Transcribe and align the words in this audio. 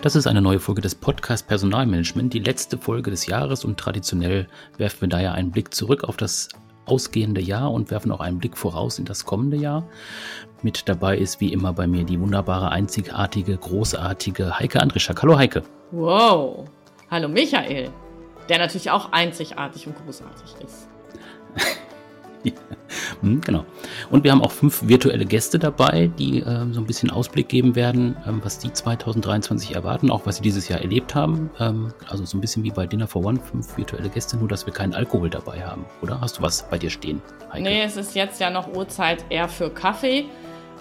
Das 0.00 0.14
ist 0.14 0.28
eine 0.28 0.40
neue 0.40 0.60
Folge 0.60 0.80
des 0.80 0.94
Podcast 0.94 1.48
Personalmanagement, 1.48 2.32
die 2.32 2.38
letzte 2.38 2.78
Folge 2.78 3.10
des 3.10 3.26
Jahres 3.26 3.64
und 3.64 3.80
traditionell 3.80 4.46
werfen 4.76 5.00
wir 5.00 5.08
daher 5.08 5.32
einen 5.32 5.50
Blick 5.50 5.74
zurück 5.74 6.04
auf 6.04 6.16
das 6.16 6.50
ausgehende 6.86 7.40
Jahr 7.40 7.72
und 7.72 7.90
werfen 7.90 8.12
auch 8.12 8.20
einen 8.20 8.38
Blick 8.38 8.56
voraus 8.56 9.00
in 9.00 9.06
das 9.06 9.24
kommende 9.24 9.56
Jahr. 9.56 9.82
Mit 10.62 10.88
dabei 10.88 11.18
ist 11.18 11.40
wie 11.40 11.52
immer 11.52 11.72
bei 11.72 11.88
mir 11.88 12.04
die 12.04 12.20
wunderbare, 12.20 12.70
einzigartige, 12.70 13.56
großartige 13.56 14.60
Heike 14.60 14.80
Andrischak. 14.80 15.20
Hallo 15.20 15.36
Heike. 15.36 15.64
Wow. 15.90 16.68
Hallo 17.10 17.28
Michael, 17.28 17.90
der 18.48 18.58
natürlich 18.58 18.92
auch 18.92 19.10
einzigartig 19.10 19.88
und 19.88 19.96
großartig 19.96 20.54
ist. 20.64 20.88
Hm, 22.44 22.52
genau. 23.22 23.64
Und 24.10 24.24
wir 24.24 24.32
haben 24.32 24.42
auch 24.42 24.52
fünf 24.52 24.88
virtuelle 24.88 25.24
Gäste 25.24 25.58
dabei, 25.58 26.10
die 26.18 26.40
äh, 26.40 26.66
so 26.72 26.80
ein 26.80 26.86
bisschen 26.86 27.10
Ausblick 27.10 27.48
geben 27.48 27.74
werden, 27.76 28.16
ähm, 28.26 28.40
was 28.42 28.58
die 28.58 28.72
2023 28.72 29.74
erwarten, 29.74 30.10
auch 30.10 30.26
was 30.26 30.36
sie 30.36 30.42
dieses 30.42 30.68
Jahr 30.68 30.80
erlebt 30.80 31.14
haben. 31.14 31.50
Ähm, 31.58 31.92
also 32.08 32.24
so 32.24 32.36
ein 32.36 32.40
bisschen 32.40 32.64
wie 32.64 32.70
bei 32.70 32.86
Dinner 32.86 33.06
for 33.06 33.24
One, 33.24 33.40
fünf 33.40 33.76
virtuelle 33.76 34.08
Gäste, 34.08 34.36
nur 34.36 34.48
dass 34.48 34.66
wir 34.66 34.72
keinen 34.72 34.94
Alkohol 34.94 35.30
dabei 35.30 35.64
haben. 35.64 35.84
Oder 36.02 36.20
hast 36.20 36.38
du 36.38 36.42
was 36.42 36.68
bei 36.68 36.78
dir 36.78 36.90
stehen? 36.90 37.20
Heike? 37.52 37.62
Nee, 37.62 37.82
es 37.82 37.96
ist 37.96 38.14
jetzt 38.14 38.40
ja 38.40 38.50
noch 38.50 38.74
Uhrzeit 38.74 39.24
eher 39.30 39.48
für 39.48 39.70
Kaffee. 39.70 40.26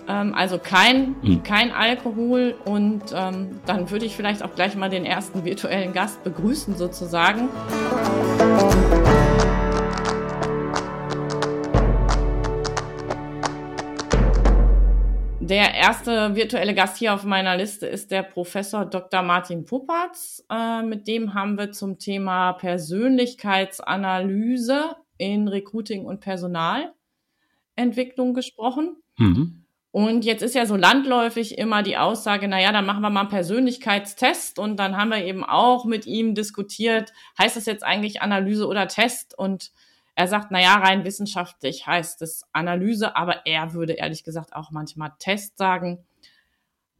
Ähm, 0.08 0.33
also 0.33 0.58
kein, 0.58 1.16
hm. 1.21 1.44
kein 1.44 1.71
Alkohol. 1.71 2.55
Und 2.66 3.03
ähm, 3.13 3.59
dann 3.66 3.89
würde 3.91 4.05
ich 4.05 4.16
vielleicht 4.16 4.44
auch 4.44 4.55
gleich 4.55 4.75
mal 4.75 4.89
den 4.89 5.05
ersten 5.05 5.44
virtuellen 5.44 5.94
Gast 5.94 6.23
begrüßen, 6.23 6.75
sozusagen. 6.75 7.49
Der 15.50 15.73
erste 15.76 16.36
virtuelle 16.36 16.76
Gast 16.76 16.98
hier 16.98 17.14
auf 17.14 17.23
meiner 17.23 17.56
Liste 17.56 17.88
ist 17.88 18.12
der 18.12 18.22
Professor 18.22 18.86
Dr. 18.86 19.22
Martin 19.22 19.64
Puppatz. 19.64 20.44
Äh, 20.52 20.84
mit 20.84 21.08
dem 21.08 21.34
haben 21.34 21.58
wir 21.58 21.72
zum 21.72 22.00
Thema 22.00 22.52
Persönlichkeitsanalyse 22.52 24.98
in 25.18 25.48
Recruiting 25.48 26.03
und 26.03 26.20
Personalentwicklung 26.20 28.34
gesprochen. 28.34 28.98
Mhm. 29.18 29.64
Und 29.92 30.25
jetzt 30.25 30.42
ist 30.42 30.53
ja 30.53 30.66
so 30.66 30.75
landläufig 30.75 31.58
immer 31.58 31.81
die 31.81 31.95
Aussage, 31.95 32.50
na 32.50 32.62
ja, 32.62 32.73
dann 32.73 32.86
machen 32.86 33.02
wir 33.02 33.09
mal 33.09 33.22
einen 33.22 33.30
Persönlichkeitstest 33.30 34.59
und 34.59 34.78
dann 34.78 34.98
haben 34.98 35.12
wir 35.12 35.23
eben 35.23 35.45
auch 35.45 35.86
mit 35.86 36.06
ihm 36.06 36.36
diskutiert, 36.36 37.14
heißt 37.40 37.56
das 37.56 37.66
jetzt 37.66 37.86
eigentlich 37.86 38.22
Analyse 38.22 38.68
oder 38.68 38.90
Test? 38.90 39.40
Und 39.40 39.72
er 40.17 40.27
sagt, 40.27 40.47
na 40.49 40.59
ja, 40.59 40.73
rein 40.73 41.05
wissenschaftlich 41.05 41.85
heißt 41.85 42.23
es 42.23 42.43
Analyse, 42.51 43.15
aber 43.15 43.45
er 43.45 43.73
würde 43.73 43.93
ehrlich 43.93 44.23
gesagt 44.23 44.55
auch 44.55 44.71
manchmal 44.71 45.11
Test 45.19 45.59
sagen. 45.59 46.03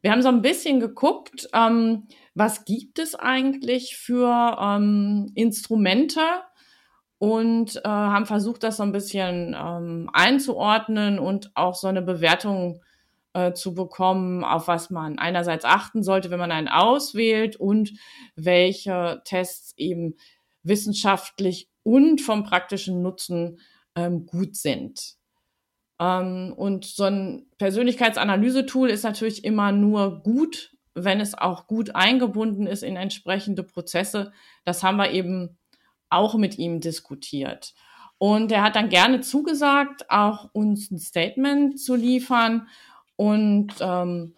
Wir 0.02 0.12
haben 0.12 0.22
so 0.22 0.28
ein 0.28 0.40
bisschen 0.40 0.78
geguckt, 0.78 1.48
ähm, 1.52 2.06
was 2.34 2.64
gibt 2.64 3.00
es 3.00 3.16
eigentlich 3.16 3.96
für 3.96 4.56
ähm, 4.60 5.32
Instrumente 5.34 6.20
und 7.18 7.78
äh, 7.78 7.88
haben 7.88 8.26
versucht, 8.26 8.62
das 8.62 8.76
so 8.76 8.84
ein 8.84 8.92
bisschen 8.92 9.56
ähm, 9.58 10.08
einzuordnen 10.12 11.18
und 11.18 11.50
auch 11.56 11.74
so 11.74 11.88
eine 11.88 12.02
Bewertung 12.02 12.80
äh, 13.32 13.52
zu 13.52 13.74
bekommen, 13.74 14.44
auf 14.44 14.68
was 14.68 14.90
man 14.90 15.18
einerseits 15.18 15.64
achten 15.64 16.04
sollte, 16.04 16.30
wenn 16.30 16.38
man 16.38 16.52
einen 16.52 16.68
auswählt 16.68 17.56
und 17.56 17.94
welche 18.36 19.22
Tests 19.24 19.74
eben 19.76 20.14
wissenschaftlich 20.62 21.68
und 21.88 22.20
vom 22.20 22.44
praktischen 22.44 23.00
Nutzen 23.00 23.60
ähm, 23.94 24.26
gut 24.26 24.56
sind. 24.56 25.14
Ähm, 25.98 26.52
und 26.54 26.84
so 26.84 27.04
ein 27.04 27.46
Persönlichkeitsanalyse-Tool 27.56 28.90
ist 28.90 29.04
natürlich 29.04 29.42
immer 29.42 29.72
nur 29.72 30.22
gut, 30.22 30.76
wenn 30.94 31.18
es 31.18 31.32
auch 31.32 31.66
gut 31.66 31.94
eingebunden 31.94 32.66
ist 32.66 32.82
in 32.82 32.96
entsprechende 32.96 33.62
Prozesse. 33.62 34.32
Das 34.66 34.82
haben 34.82 34.98
wir 34.98 35.12
eben 35.12 35.56
auch 36.10 36.34
mit 36.34 36.58
ihm 36.58 36.80
diskutiert. 36.80 37.72
Und 38.18 38.52
er 38.52 38.62
hat 38.62 38.76
dann 38.76 38.90
gerne 38.90 39.22
zugesagt, 39.22 40.10
auch 40.10 40.50
uns 40.52 40.90
ein 40.90 40.98
Statement 40.98 41.80
zu 41.80 41.94
liefern. 41.94 42.68
Und 43.16 43.72
ähm, 43.80 44.34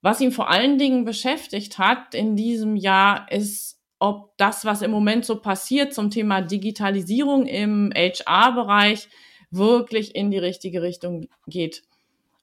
was 0.00 0.20
ihn 0.20 0.30
vor 0.30 0.48
allen 0.48 0.78
Dingen 0.78 1.04
beschäftigt 1.04 1.78
hat 1.78 2.14
in 2.14 2.36
diesem 2.36 2.76
Jahr, 2.76 3.32
ist 3.32 3.73
ob 4.04 4.36
das, 4.36 4.66
was 4.66 4.82
im 4.82 4.90
Moment 4.90 5.24
so 5.24 5.40
passiert 5.40 5.94
zum 5.94 6.10
Thema 6.10 6.42
Digitalisierung 6.42 7.46
im 7.46 7.90
HR-Bereich, 7.96 9.08
wirklich 9.50 10.14
in 10.14 10.30
die 10.30 10.36
richtige 10.36 10.82
Richtung 10.82 11.28
geht. 11.46 11.82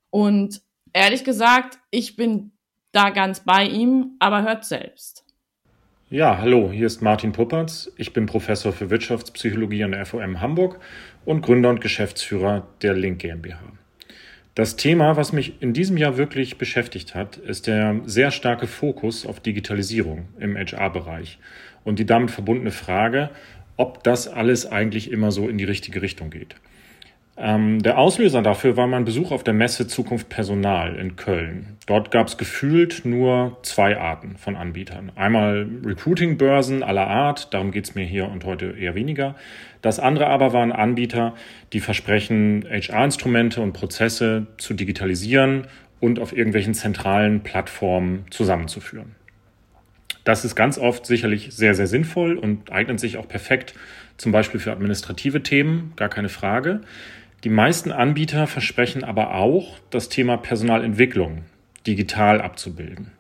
Und 0.10 0.64
ehrlich 0.92 1.24
gesagt, 1.24 1.78
ich 1.92 2.16
bin 2.16 2.52
da 2.94 3.12
ganz 3.12 3.42
bei 3.42 3.64
ihm, 3.64 4.16
aber 4.18 4.42
hört 4.42 4.66
selbst. 4.66 5.24
Ja, 6.10 6.40
hallo, 6.40 6.72
hier 6.72 6.88
ist 6.88 7.04
Martin 7.04 7.32
Puppertz. 7.32 7.92
Ich 7.96 8.12
bin 8.12 8.26
Professor 8.26 8.74
für 8.74 8.90
Wirtschaftspsychologie 8.90 9.84
an 9.84 9.92
der 9.92 10.08
FOM 10.08 10.42
Hamburg 10.42 10.80
und 11.26 11.42
Gründer 11.44 11.70
und 11.70 11.80
Geschäftsführer 11.80 12.68
der 12.82 12.96
Link 12.96 13.20
GmbH. 13.20 13.60
Das 14.54 14.76
Thema, 14.76 15.16
was 15.16 15.32
mich 15.32 15.62
in 15.62 15.72
diesem 15.72 15.96
Jahr 15.96 16.18
wirklich 16.18 16.58
beschäftigt 16.58 17.16
hat, 17.16 17.38
ist 17.38 17.68
der 17.68 18.02
sehr 18.04 18.32
starke 18.32 18.68
Fokus 18.68 19.26
auf 19.26 19.40
Digitalisierung 19.40 20.28
im 20.40 20.58
HR-Bereich 20.58 21.40
und 21.86 22.00
die 22.00 22.06
damit 22.06 22.32
verbundene 22.32 22.72
Frage, 22.72 23.30
ob 23.78 24.04
das 24.04 24.28
alles 24.28 24.66
eigentlich 24.66 25.10
immer 25.10 25.32
so 25.32 25.48
in 25.48 25.58
die 25.58 25.64
richtige 25.64 26.02
Richtung 26.02 26.32
geht. 26.32 26.56
Ähm, 27.38 27.82
der 27.82 27.98
Auslöser 27.98 28.42
dafür 28.42 28.76
war 28.76 28.88
mein 28.88 29.06
Besuch 29.06 29.32
auf 29.32 29.44
der 29.44 29.54
Messe 29.54 29.88
Zukunft 29.88 30.30
Personal 30.30 30.96
in 30.96 31.16
Köln. 31.16 31.78
Dort 31.86 32.12
gab 32.12 32.28
es 32.28 32.38
gefühlt 32.38 33.06
nur 33.06 33.58
zwei 33.64 33.98
Arten 33.98 34.36
von 34.38 34.56
Anbietern. 34.56 35.12
Einmal 35.16 35.68
Recruiting-Börsen 35.86 36.84
aller 36.84 37.08
Art, 37.08 37.54
darum 37.54 37.72
geht 37.72 37.86
es 37.86 37.96
mir 37.96 38.06
hier 38.06 38.30
und 38.30 38.44
heute 38.44 38.76
eher 38.78 38.96
weniger. 38.96 39.36
Das 39.82 40.00
andere 40.00 40.28
aber 40.28 40.54
waren 40.54 40.72
Anbieter, 40.72 41.34
die 41.74 41.80
versprechen, 41.80 42.66
HR-Instrumente 42.70 43.62
und 43.62 43.74
Prozesse 43.74 44.48
zu 44.58 44.74
digitalisieren 44.74 45.68
und 46.00 46.20
auf 46.20 46.36
irgendwelchen 46.36 46.74
zentralen 46.74 47.42
Plattformen 47.42 48.26
zusammenzuführen. 48.30 49.16
Das 50.24 50.46
ist 50.46 50.56
ganz 50.56 50.78
oft 50.78 51.06
sicherlich 51.06 51.50
sehr, 51.52 51.74
sehr 51.74 51.88
sinnvoll 51.88 52.38
und 52.38 52.72
eignet 52.72 53.00
sich 53.00 53.18
auch 53.18 53.28
perfekt 53.28 53.74
zum 54.18 54.32
Beispiel 54.32 54.60
für 54.60 54.72
administrative 54.72 55.42
Themen, 55.42 55.94
gar 55.96 56.10
keine 56.10 56.30
Frage. 56.30 56.82
Die 57.44 57.50
meisten 57.50 57.92
Anbieter 57.92 58.46
versprechen 58.46 59.04
aber 59.04 59.34
auch, 59.34 59.80
das 59.90 60.10
Thema 60.10 60.38
Personalentwicklung 60.38 61.44
digital 61.88 62.40
abzubilden. 62.40 63.12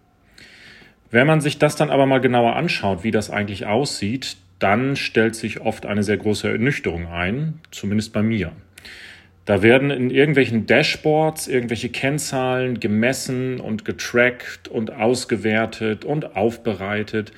Wenn 1.09 1.25
man 1.25 1.41
sich 1.41 1.57
das 1.57 1.75
dann 1.75 1.89
aber 1.89 2.05
mal 2.05 2.21
genauer 2.21 2.55
anschaut, 2.55 3.03
wie 3.03 3.11
das 3.11 3.31
eigentlich 3.31 3.65
aussieht, 3.65 4.37
dann 4.59 4.95
stellt 4.95 5.35
sich 5.35 5.59
oft 5.61 5.87
eine 5.87 6.03
sehr 6.03 6.17
große 6.17 6.49
Ernüchterung 6.49 7.07
ein, 7.07 7.59
zumindest 7.71 8.13
bei 8.13 8.21
mir. 8.21 8.51
Da 9.45 9.63
werden 9.63 9.89
in 9.89 10.11
irgendwelchen 10.11 10.67
Dashboards 10.67 11.47
irgendwelche 11.47 11.89
Kennzahlen 11.89 12.79
gemessen 12.79 13.59
und 13.59 13.85
getrackt 13.85 14.67
und 14.67 14.93
ausgewertet 14.93 16.05
und 16.05 16.35
aufbereitet. 16.35 17.31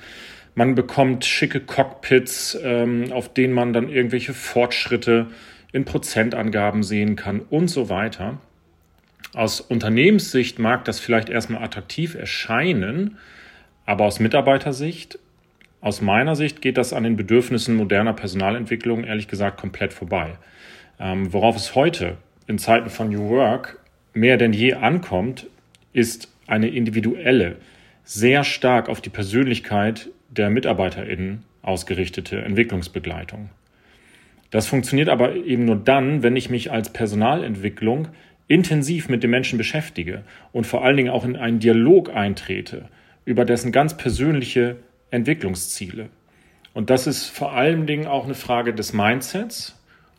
Man 0.54 0.74
bekommt 0.74 1.24
schicke 1.24 1.60
Cockpits, 1.60 2.58
ähm, 2.62 3.10
auf 3.10 3.32
denen 3.32 3.54
man 3.54 3.72
dann 3.72 3.88
irgendwelche 3.88 4.34
Fortschritte 4.34 5.28
in 5.74 5.84
Prozentangaben 5.84 6.84
sehen 6.84 7.16
kann 7.16 7.40
und 7.40 7.66
so 7.66 7.88
weiter. 7.88 8.38
Aus 9.34 9.60
Unternehmenssicht 9.60 10.60
mag 10.60 10.84
das 10.84 11.00
vielleicht 11.00 11.28
erstmal 11.28 11.64
attraktiv 11.64 12.14
erscheinen, 12.14 13.18
aber 13.84 14.04
aus 14.04 14.20
Mitarbeitersicht, 14.20 15.18
aus 15.80 16.00
meiner 16.00 16.36
Sicht 16.36 16.62
geht 16.62 16.78
das 16.78 16.92
an 16.92 17.02
den 17.02 17.16
Bedürfnissen 17.16 17.74
moderner 17.74 18.12
Personalentwicklung 18.12 19.02
ehrlich 19.02 19.26
gesagt 19.26 19.60
komplett 19.60 19.92
vorbei. 19.92 20.38
Ähm, 21.00 21.32
worauf 21.32 21.56
es 21.56 21.74
heute 21.74 22.18
in 22.46 22.58
Zeiten 22.60 22.88
von 22.88 23.08
New 23.08 23.28
Work 23.30 23.80
mehr 24.12 24.36
denn 24.36 24.52
je 24.52 24.74
ankommt, 24.74 25.48
ist 25.92 26.32
eine 26.46 26.68
individuelle, 26.68 27.56
sehr 28.04 28.44
stark 28.44 28.88
auf 28.88 29.00
die 29.00 29.10
Persönlichkeit 29.10 30.10
der 30.28 30.50
MitarbeiterInnen 30.50 31.42
ausgerichtete 31.62 32.42
Entwicklungsbegleitung. 32.42 33.50
Das 34.54 34.68
funktioniert 34.68 35.08
aber 35.08 35.34
eben 35.34 35.64
nur 35.64 35.74
dann, 35.74 36.22
wenn 36.22 36.36
ich 36.36 36.48
mich 36.48 36.70
als 36.70 36.92
Personalentwicklung 36.92 38.06
intensiv 38.46 39.08
mit 39.08 39.24
dem 39.24 39.32
Menschen 39.32 39.58
beschäftige 39.58 40.22
und 40.52 40.64
vor 40.64 40.84
allen 40.84 40.96
Dingen 40.96 41.10
auch 41.10 41.24
in 41.24 41.34
einen 41.34 41.58
Dialog 41.58 42.14
eintrete 42.14 42.88
über 43.24 43.44
dessen 43.44 43.72
ganz 43.72 43.96
persönliche 43.96 44.76
Entwicklungsziele. 45.10 46.08
Und 46.72 46.88
das 46.88 47.08
ist 47.08 47.26
vor 47.26 47.54
allen 47.54 47.88
Dingen 47.88 48.06
auch 48.06 48.26
eine 48.26 48.36
Frage 48.36 48.72
des 48.72 48.92
Mindsets 48.92 49.76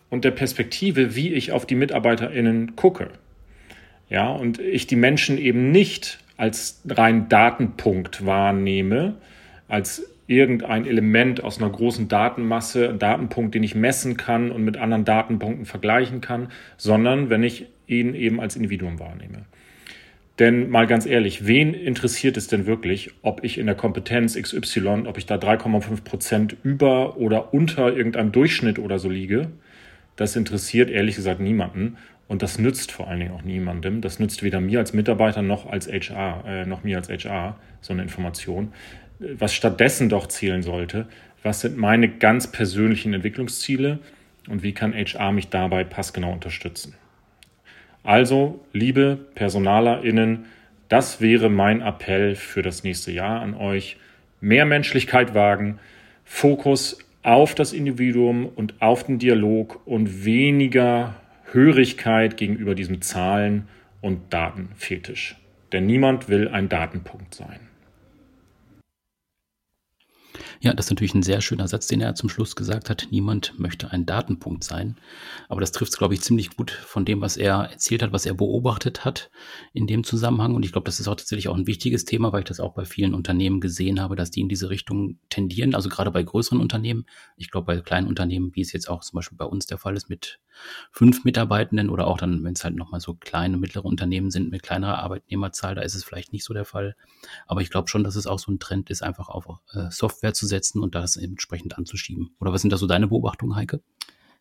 und 0.10 0.26
der 0.26 0.32
Perspektive, 0.32 1.16
wie 1.16 1.32
ich 1.32 1.54
auf 1.54 1.66
die 1.66 1.76
MitarbeiterInnen 1.76 2.76
gucke. 2.76 3.08
Ja, 4.10 4.28
und 4.32 4.60
ich 4.60 4.86
die 4.86 4.98
Menschen 4.98 5.38
eben 5.38 5.72
nicht 5.72 6.20
als 6.36 6.82
rein 6.90 7.30
Datenpunkt 7.30 8.26
wahrnehme, 8.26 9.16
als 9.70 10.06
irgendein 10.28 10.86
Element 10.86 11.44
aus 11.44 11.60
einer 11.60 11.70
großen 11.70 12.08
Datenmasse, 12.08 12.90
einen 12.90 13.00
Datenpunkt, 13.00 13.54
den 13.54 13.64
ich 13.64 13.76
messen 13.76 14.18
kann 14.18 14.52
und 14.52 14.64
mit 14.64 14.78
anderen 14.78 15.06
Datenpunkten 15.06 15.66
vergleichen 15.66 16.22
kann, 16.22 16.50
sondern 16.78 17.30
wenn 17.30 17.44
ich 17.44 17.68
ihn 17.88 18.16
eben 18.16 18.40
als 18.40 18.56
Individuum 18.56 19.00
wahrnehme. 19.00 19.46
Denn 20.40 20.70
mal 20.70 20.86
ganz 20.86 21.06
ehrlich, 21.06 21.48
wen 21.48 21.74
interessiert 21.74 22.36
es 22.36 22.48
denn 22.48 22.66
wirklich, 22.66 23.12
ob 23.22 23.44
ich 23.44 23.58
in 23.58 23.68
der 23.68 23.76
Kompetenz 23.76 24.36
XY, 24.36 25.04
ob 25.06 25.18
ich 25.18 25.26
da 25.26 25.36
3,5 25.36 26.04
Prozent 26.04 26.58
über 26.64 27.18
oder 27.18 27.54
unter 27.54 27.96
irgendeinem 27.96 28.34
Durchschnitt 28.34 28.78
oder 28.80 29.00
so 29.00 29.10
liege? 29.10 29.52
Das 30.18 30.36
interessiert 30.36 30.90
ehrlich 30.90 31.16
gesagt 31.16 31.40
niemanden. 31.40 31.98
Und 32.28 32.42
das 32.42 32.58
nützt 32.58 32.92
vor 32.92 33.08
allen 33.08 33.20
Dingen 33.20 33.32
auch 33.34 33.44
niemandem. 33.44 34.02
Das 34.02 34.20
nützt 34.20 34.42
weder 34.42 34.60
mir 34.60 34.80
als 34.80 34.94
Mitarbeiter 34.94 35.42
noch 35.42 35.68
als 35.68 35.88
HR, 35.88 36.44
äh, 36.48 36.66
noch 36.66 36.84
mir 36.84 36.98
als 36.98 37.08
HR, 37.08 37.56
so 37.82 37.94
eine 37.94 38.02
Information. 38.02 38.74
Was 39.20 39.54
stattdessen 39.54 40.10
doch 40.10 40.28
zählen 40.28 40.62
sollte, 40.62 41.08
was 41.44 41.62
sind 41.62 41.78
meine 41.78 42.10
ganz 42.10 42.52
persönlichen 42.52 43.14
Entwicklungsziele 43.14 44.00
und 44.50 44.64
wie 44.64 44.74
kann 44.74 44.94
HR 44.94 45.32
mich 45.32 45.50
dabei 45.50 45.84
passgenau 45.84 46.34
unterstützen? 46.34 46.96
Also, 48.04 48.64
liebe 48.74 49.18
PersonalerInnen, 49.36 50.46
das 50.90 51.22
wäre 51.22 51.50
mein 51.50 51.82
Appell 51.82 52.36
für 52.36 52.62
das 52.62 52.84
nächste 52.84 53.12
Jahr 53.12 53.42
an 53.42 53.56
euch. 53.56 53.98
Mehr 54.42 54.66
Menschlichkeit 54.66 55.34
wagen, 55.34 55.80
Fokus 56.24 57.00
auf 57.24 57.56
das 57.56 57.74
Individuum 57.74 58.46
und 58.46 58.82
auf 58.82 59.04
den 59.04 59.18
Dialog 59.18 59.82
und 59.86 60.26
weniger 60.26 61.16
Hörigkeit 61.52 62.38
gegenüber 62.38 62.76
diesem 62.76 63.02
Zahlen- 63.02 63.68
und 64.02 64.32
Datenfetisch. 64.32 65.36
Denn 65.72 65.88
niemand 65.88 66.30
will 66.30 66.48
ein 66.50 66.70
Datenpunkt 66.70 67.34
sein. 67.34 67.65
Ja, 70.66 70.74
das 70.74 70.88
ist 70.88 70.90
natürlich 70.90 71.14
ein 71.14 71.22
sehr 71.22 71.42
schöner 71.42 71.68
Satz, 71.68 71.86
den 71.86 72.02
er 72.02 72.16
zum 72.16 72.28
Schluss 72.28 72.56
gesagt 72.56 72.90
hat. 72.90 73.10
Niemand 73.12 73.54
möchte 73.60 73.92
ein 73.92 74.08
Datenpunkt 74.08 74.64
sein. 74.64 74.96
Aber 75.48 75.62
das 75.62 75.72
trifft 75.72 75.92
es, 75.92 75.98
glaube 76.00 76.16
ich, 76.16 76.22
ziemlich 76.22 76.58
gut 76.58 76.72
von 76.72 77.06
dem, 77.06 77.22
was 77.22 77.38
er 77.38 77.70
erzählt 77.70 78.02
hat, 78.02 78.14
was 78.14 78.26
er 78.26 78.34
beobachtet 78.34 79.06
hat 79.06 79.30
in 79.74 79.86
dem 79.86 80.04
Zusammenhang. 80.04 80.56
Und 80.56 80.66
ich 80.66 80.72
glaube, 80.72 80.86
das 80.86 81.00
ist 81.00 81.08
auch 81.08 81.18
tatsächlich 81.18 81.50
auch 81.50 81.56
ein 81.56 81.68
wichtiges 81.68 82.04
Thema, 82.04 82.34
weil 82.34 82.40
ich 82.40 82.48
das 82.48 82.60
auch 82.60 82.74
bei 82.74 82.84
vielen 82.84 83.14
Unternehmen 83.14 83.62
gesehen 83.62 84.02
habe, 84.02 84.16
dass 84.16 84.32
die 84.32 84.42
in 84.42 84.50
diese 84.50 84.72
Richtung 84.72 85.20
tendieren. 85.30 85.76
Also 85.76 85.88
gerade 85.88 86.10
bei 86.10 86.24
größeren 86.24 86.60
Unternehmen. 86.60 87.06
Ich 87.38 87.52
glaube, 87.52 87.68
bei 87.68 87.80
kleinen 87.82 88.08
Unternehmen, 88.08 88.50
wie 88.56 88.62
es 88.62 88.74
jetzt 88.74 88.90
auch 88.90 89.02
zum 89.02 89.18
Beispiel 89.18 89.38
bei 89.38 89.46
uns 89.46 89.68
der 89.68 89.78
Fall 89.78 89.96
ist, 89.96 90.10
mit 90.10 90.40
fünf 90.92 91.24
Mitarbeitenden 91.24 91.90
oder 91.90 92.08
auch 92.08 92.18
dann, 92.18 92.44
wenn 92.44 92.54
es 92.54 92.64
halt 92.64 92.76
nochmal 92.76 93.00
so 93.00 93.14
kleine, 93.16 93.58
mittlere 93.58 93.86
Unternehmen 93.86 94.32
sind 94.32 94.52
mit 94.52 94.64
kleinerer 94.64 95.00
Arbeitnehmerzahl, 95.00 95.76
da 95.76 95.82
ist 95.82 95.96
es 95.96 96.04
vielleicht 96.04 96.34
nicht 96.34 96.44
so 96.44 96.54
der 96.54 96.66
Fall. 96.66 96.96
Aber 97.48 97.62
ich 97.62 97.70
glaube 97.70 97.88
schon, 97.88 98.04
dass 98.04 98.16
es 98.16 98.28
auch 98.28 98.40
so 98.40 98.52
ein 98.52 98.60
Trend 98.60 98.90
ist, 98.90 99.04
einfach 99.04 99.30
auf 99.30 99.46
äh, 99.74 99.90
Software 99.92 100.34
zu 100.34 100.46
setzen 100.46 100.82
und 100.82 100.96
das 100.96 101.18
entsprechend 101.18 101.78
anzuschieben. 101.78 102.36
Oder 102.40 102.54
was 102.54 102.62
sind 102.62 102.72
da 102.72 102.78
so 102.78 102.88
deine 102.88 103.08
Beobachtungen, 103.08 103.56
Heike? 103.56 103.82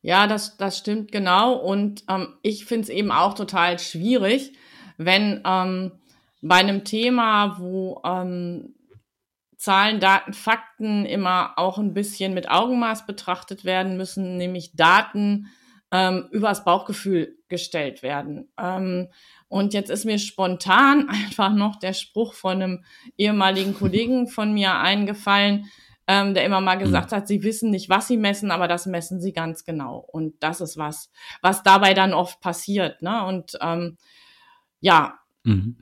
Ja, 0.02 0.26
das, 0.26 0.58
das 0.58 0.78
stimmt 0.78 1.12
genau. 1.12 1.54
Und 1.54 2.04
ähm, 2.08 2.34
ich 2.42 2.66
finde 2.66 2.82
es 2.82 2.88
eben 2.90 3.10
auch 3.10 3.34
total 3.34 3.78
schwierig, 3.78 4.52
wenn 4.98 5.40
ähm, 5.46 5.92
bei 6.42 6.56
einem 6.56 6.84
Thema, 6.84 7.58
wo 7.58 8.02
ähm, 8.04 8.74
Zahlen, 9.56 10.00
Daten, 10.00 10.34
Fakten 10.34 11.06
immer 11.06 11.54
auch 11.56 11.78
ein 11.78 11.94
bisschen 11.94 12.34
mit 12.34 12.50
Augenmaß 12.50 13.06
betrachtet 13.06 13.64
werden 13.64 13.96
müssen, 13.96 14.36
nämlich 14.36 14.76
Daten 14.76 15.46
ähm, 15.94 16.26
übers 16.32 16.64
Bauchgefühl 16.64 17.38
gestellt 17.48 18.02
werden. 18.02 18.48
Ähm, 18.58 19.08
und 19.46 19.74
jetzt 19.74 19.90
ist 19.90 20.04
mir 20.04 20.18
spontan 20.18 21.08
einfach 21.08 21.54
noch 21.54 21.76
der 21.76 21.92
Spruch 21.92 22.34
von 22.34 22.60
einem 22.60 22.84
ehemaligen 23.16 23.74
Kollegen 23.74 24.26
von 24.26 24.52
mir 24.52 24.74
eingefallen, 24.74 25.70
ähm, 26.08 26.34
der 26.34 26.44
immer 26.44 26.60
mal 26.60 26.74
gesagt 26.74 27.12
hat, 27.12 27.28
sie 27.28 27.44
wissen 27.44 27.70
nicht, 27.70 27.88
was 27.88 28.08
sie 28.08 28.16
messen, 28.16 28.50
aber 28.50 28.66
das 28.66 28.86
messen 28.86 29.20
sie 29.20 29.32
ganz 29.32 29.64
genau. 29.64 29.98
Und 29.98 30.34
das 30.40 30.60
ist 30.60 30.76
was, 30.76 31.12
was 31.42 31.62
dabei 31.62 31.94
dann 31.94 32.12
oft 32.12 32.40
passiert. 32.40 33.00
Ne? 33.00 33.24
Und 33.24 33.56
ähm, 33.60 33.96
ja. 34.80 35.14
Mhm. 35.44 35.76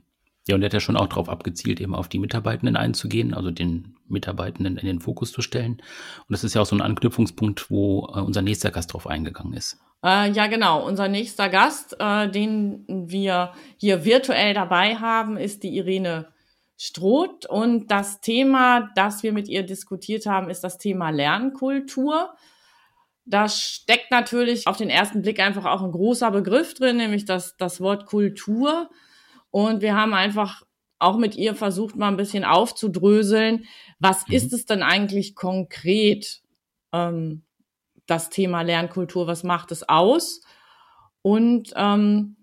Ja, 0.47 0.55
und 0.55 0.61
er 0.61 0.65
hat 0.65 0.73
ja 0.73 0.79
schon 0.79 0.97
auch 0.97 1.07
darauf 1.07 1.27
abgezielt, 1.27 1.81
eben 1.81 1.95
auf 1.95 2.07
die 2.07 2.19
Mitarbeitenden 2.19 2.75
einzugehen, 2.75 3.33
also 3.33 3.49
den 3.49 3.95
Mitarbeitenden 4.07 4.77
in 4.77 4.85
den 4.85 4.99
Fokus 4.99 5.31
zu 5.31 5.41
stellen. 5.41 5.73
Und 5.73 6.29
das 6.29 6.43
ist 6.43 6.53
ja 6.53 6.61
auch 6.61 6.65
so 6.65 6.75
ein 6.75 6.81
Anknüpfungspunkt, 6.81 7.71
wo 7.71 8.11
äh, 8.13 8.19
unser 8.19 8.43
nächster 8.43 8.69
Gast 8.69 8.93
drauf 8.93 9.07
eingegangen 9.07 9.53
ist. 9.53 9.79
Äh, 10.03 10.31
ja, 10.31 10.47
genau. 10.47 10.85
Unser 10.85 11.07
nächster 11.07 11.49
Gast, 11.49 11.95
äh, 11.99 12.29
den 12.29 12.85
wir 12.87 13.53
hier 13.77 14.03
virtuell 14.05 14.53
dabei 14.53 14.95
haben, 14.95 15.37
ist 15.37 15.63
die 15.63 15.77
Irene 15.77 16.33
Stroth. 16.77 17.45
Und 17.45 17.87
das 17.87 18.19
Thema, 18.19 18.89
das 18.95 19.23
wir 19.23 19.31
mit 19.31 19.47
ihr 19.47 19.63
diskutiert 19.63 20.25
haben, 20.25 20.49
ist 20.49 20.63
das 20.63 20.77
Thema 20.77 21.09
Lernkultur. 21.09 22.35
Da 23.25 23.47
steckt 23.47 24.11
natürlich 24.11 24.67
auf 24.67 24.75
den 24.75 24.89
ersten 24.89 25.21
Blick 25.21 25.39
einfach 25.39 25.65
auch 25.65 25.81
ein 25.81 25.93
großer 25.93 26.29
Begriff 26.31 26.73
drin, 26.73 26.97
nämlich 26.97 27.23
das, 27.23 27.55
das 27.55 27.79
Wort 27.79 28.05
Kultur. 28.05 28.89
Und 29.49 29.81
wir 29.81 29.95
haben 29.95 30.13
einfach 30.13 30.63
auch 30.99 31.17
mit 31.17 31.35
ihr 31.35 31.55
versucht, 31.55 31.95
mal 31.95 32.09
ein 32.09 32.17
bisschen 32.17 32.43
aufzudröseln, 32.43 33.65
was 33.99 34.27
mhm. 34.27 34.35
ist 34.35 34.53
es 34.53 34.65
denn 34.65 34.83
eigentlich 34.83 35.35
konkret, 35.35 36.41
ähm, 36.91 37.43
das 38.05 38.29
Thema 38.29 38.61
Lernkultur, 38.61 39.27
was 39.27 39.43
macht 39.43 39.71
es 39.71 39.87
aus? 39.87 40.41
Und 41.21 41.73
ähm, 41.75 42.37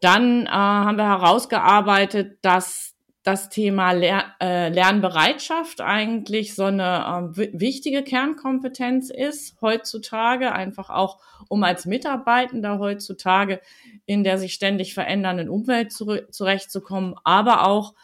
dann 0.00 0.46
äh, 0.46 0.50
haben 0.50 0.96
wir 0.96 1.08
herausgearbeitet, 1.08 2.38
dass 2.42 2.92
das 3.22 3.50
Thema 3.50 3.92
Ler 3.92 4.34
äh, 4.40 4.68
Lernbereitschaft 4.68 5.80
eigentlich 5.80 6.56
so 6.56 6.64
eine 6.64 7.32
äh, 7.36 7.50
wichtige 7.52 8.02
Kernkompetenz 8.02 9.10
ist 9.10 9.60
heutzutage, 9.60 10.52
einfach 10.52 10.90
auch 10.90 11.20
um 11.48 11.62
als 11.62 11.86
Mitarbeitender 11.86 12.80
heutzutage 12.80 13.60
in 14.06 14.24
der 14.24 14.38
sich 14.38 14.54
ständig 14.54 14.94
verändernden 14.94 15.48
Umwelt 15.48 15.92
zu 15.92 16.28
zurechtzukommen, 16.30 17.14
aber 17.22 17.66
auch 17.66 17.94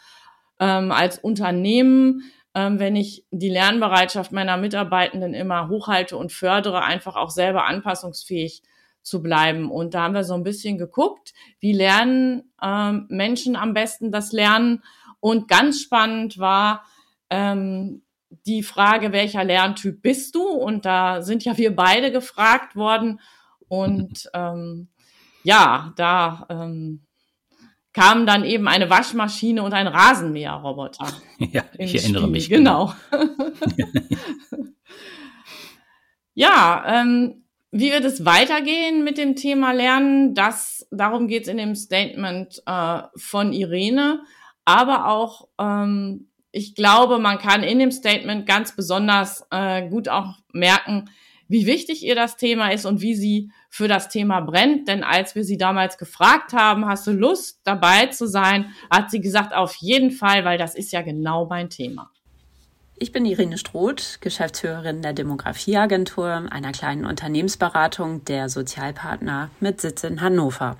ähm, 0.59 0.91
als 0.91 1.19
Unternehmen, 1.19 2.23
wenn 2.53 2.95
ich 2.95 3.25
die 3.31 3.49
Lernbereitschaft 3.49 4.31
meiner 4.31 4.57
Mitarbeitenden 4.57 5.33
immer 5.33 5.69
hochhalte 5.69 6.17
und 6.17 6.31
fördere, 6.31 6.83
einfach 6.83 7.15
auch 7.15 7.29
selber 7.29 7.65
anpassungsfähig 7.65 8.63
zu 9.01 9.21
bleiben. 9.21 9.71
Und 9.71 9.93
da 9.93 10.03
haben 10.03 10.13
wir 10.13 10.23
so 10.23 10.33
ein 10.33 10.43
bisschen 10.43 10.77
geguckt, 10.77 11.33
wie 11.59 11.73
lernen 11.73 12.51
ähm, 12.61 13.05
Menschen 13.09 13.55
am 13.55 13.73
besten 13.73 14.11
das 14.11 14.31
Lernen 14.31 14.83
und 15.19 15.47
ganz 15.47 15.81
spannend 15.81 16.37
war 16.37 16.83
ähm, 17.29 18.03
die 18.45 18.63
Frage, 18.63 19.11
welcher 19.11 19.43
Lerntyp 19.43 20.01
bist 20.01 20.35
du? 20.35 20.43
Und 20.43 20.85
da 20.85 21.21
sind 21.21 21.43
ja 21.45 21.57
wir 21.57 21.75
beide 21.75 22.11
gefragt 22.11 22.75
worden. 22.75 23.19
Und 23.67 24.29
ähm, 24.33 24.89
ja, 25.43 25.93
da 25.95 26.45
ähm, 26.49 27.05
kamen 27.99 28.25
dann 28.25 28.45
eben 28.45 28.67
eine 28.67 28.89
Waschmaschine 28.89 29.63
und 29.63 29.73
ein 29.73 29.87
Rasenmäherroboter. 29.87 31.07
Ja, 31.39 31.63
ich 31.77 31.95
erinnere 31.95 32.23
Spiel. 32.23 32.31
mich. 32.31 32.49
Genau. 32.49 32.93
ja, 36.33 36.83
ähm, 36.85 37.43
wie 37.71 37.91
wird 37.91 38.05
es 38.05 38.25
weitergehen 38.25 39.03
mit 39.03 39.17
dem 39.17 39.35
Thema 39.35 39.71
Lernen? 39.71 40.33
Das, 40.33 40.87
darum 40.91 41.27
geht 41.27 41.43
es 41.43 41.47
in 41.47 41.57
dem 41.57 41.75
Statement 41.75 42.61
äh, 42.65 43.01
von 43.15 43.53
Irene 43.53 44.21
aber 44.69 45.07
auch, 45.07 45.47
ähm, 45.59 46.29
ich 46.51 46.75
glaube, 46.75 47.17
man 47.17 47.39
kann 47.39 47.63
in 47.63 47.79
dem 47.79 47.89
Statement 47.89 48.45
ganz 48.45 48.75
besonders 48.75 49.47
äh, 49.49 49.89
gut 49.89 50.09
auch 50.09 50.35
merken, 50.53 51.09
wie 51.49 51.65
wichtig 51.65 52.05
ihr 52.05 52.15
das 52.15 52.37
Thema 52.37 52.71
ist 52.71 52.85
und 52.85 53.01
wie 53.01 53.15
sie 53.15 53.51
für 53.69 53.89
das 53.89 54.07
Thema 54.07 54.39
brennt. 54.39 54.87
Denn 54.87 55.03
als 55.03 55.35
wir 55.35 55.43
sie 55.43 55.57
damals 55.57 55.97
gefragt 55.97 56.53
haben, 56.53 56.85
hast 56.85 57.05
du 57.07 57.11
Lust 57.11 57.59
dabei 57.65 58.05
zu 58.05 58.27
sein, 58.27 58.71
hat 58.89 59.11
sie 59.11 59.19
gesagt, 59.19 59.53
auf 59.53 59.75
jeden 59.75 60.11
Fall, 60.11 60.45
weil 60.45 60.57
das 60.57 60.75
ist 60.75 60.93
ja 60.93 61.01
genau 61.01 61.47
mein 61.47 61.69
Thema. 61.69 62.11
Ich 63.01 63.11
bin 63.11 63.25
Irene 63.25 63.57
Stroth, 63.57 64.19
Geschäftsführerin 64.21 65.01
der 65.01 65.13
Demografieagentur, 65.13 66.43
einer 66.51 66.71
kleinen 66.71 67.05
Unternehmensberatung 67.05 68.25
der 68.25 68.49
Sozialpartner 68.49 69.49
mit 69.59 69.81
Sitz 69.81 70.03
in 70.03 70.21
Hannover. 70.21 70.77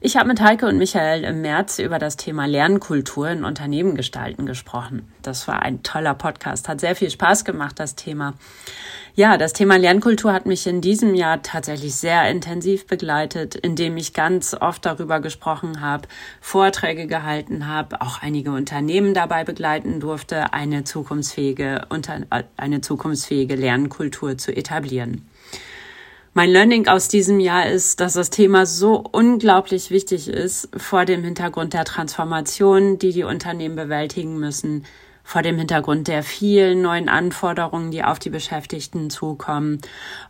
Ich 0.00 0.16
habe 0.16 0.28
mit 0.28 0.40
Heike 0.40 0.66
und 0.66 0.78
Michael 0.78 1.24
im 1.24 1.40
März 1.40 1.80
über 1.80 1.98
das 1.98 2.16
Thema 2.16 2.46
Lernkultur 2.46 3.30
in 3.30 3.42
Unternehmen 3.42 3.96
gestalten 3.96 4.46
gesprochen. 4.46 5.12
Das 5.22 5.48
war 5.48 5.60
ein 5.62 5.82
toller 5.82 6.14
Podcast, 6.14 6.68
hat 6.68 6.78
sehr 6.78 6.94
viel 6.94 7.10
Spaß 7.10 7.44
gemacht, 7.44 7.80
das 7.80 7.96
Thema. 7.96 8.34
Ja, 9.14 9.36
das 9.36 9.52
Thema 9.52 9.76
Lernkultur 9.76 10.32
hat 10.32 10.46
mich 10.46 10.66
in 10.66 10.80
diesem 10.80 11.14
Jahr 11.14 11.42
tatsächlich 11.42 11.96
sehr 11.96 12.30
intensiv 12.30 12.86
begleitet, 12.86 13.56
indem 13.56 13.96
ich 13.96 14.12
ganz 14.12 14.54
oft 14.54 14.86
darüber 14.86 15.20
gesprochen 15.20 15.80
habe, 15.80 16.06
Vorträge 16.40 17.06
gehalten 17.06 17.66
habe, 17.66 18.00
auch 18.00 18.22
einige 18.22 18.52
Unternehmen 18.52 19.14
dabei 19.14 19.44
begleiten 19.44 19.98
durfte, 19.98 20.52
eine 20.52 20.84
zukunftsfähige, 20.84 21.86
eine 22.56 22.80
zukunftsfähige 22.80 23.56
Lernkultur 23.56 24.38
zu 24.38 24.56
etablieren. 24.56 25.28
Mein 26.34 26.50
Learning 26.50 26.86
aus 26.86 27.08
diesem 27.08 27.40
Jahr 27.40 27.66
ist, 27.68 27.98
dass 27.98 28.12
das 28.12 28.30
Thema 28.30 28.66
so 28.66 29.02
unglaublich 29.10 29.90
wichtig 29.90 30.28
ist 30.28 30.68
vor 30.76 31.04
dem 31.04 31.24
Hintergrund 31.24 31.74
der 31.74 31.84
Transformation, 31.84 32.98
die 32.98 33.12
die 33.12 33.24
Unternehmen 33.24 33.74
bewältigen 33.74 34.38
müssen, 34.38 34.84
vor 35.28 35.42
dem 35.42 35.58
Hintergrund 35.58 36.08
der 36.08 36.22
vielen 36.22 36.80
neuen 36.80 37.10
Anforderungen, 37.10 37.90
die 37.90 38.02
auf 38.02 38.18
die 38.18 38.30
Beschäftigten 38.30 39.10
zukommen. 39.10 39.78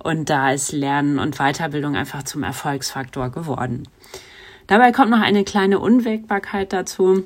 Und 0.02 0.28
da 0.28 0.50
ist 0.50 0.72
Lernen 0.72 1.20
und 1.20 1.36
Weiterbildung 1.36 1.94
einfach 1.94 2.24
zum 2.24 2.42
Erfolgsfaktor 2.42 3.30
geworden. 3.30 3.86
Dabei 4.66 4.90
kommt 4.90 5.10
noch 5.10 5.20
eine 5.20 5.44
kleine 5.44 5.78
Unwägbarkeit 5.78 6.72
dazu. 6.72 7.22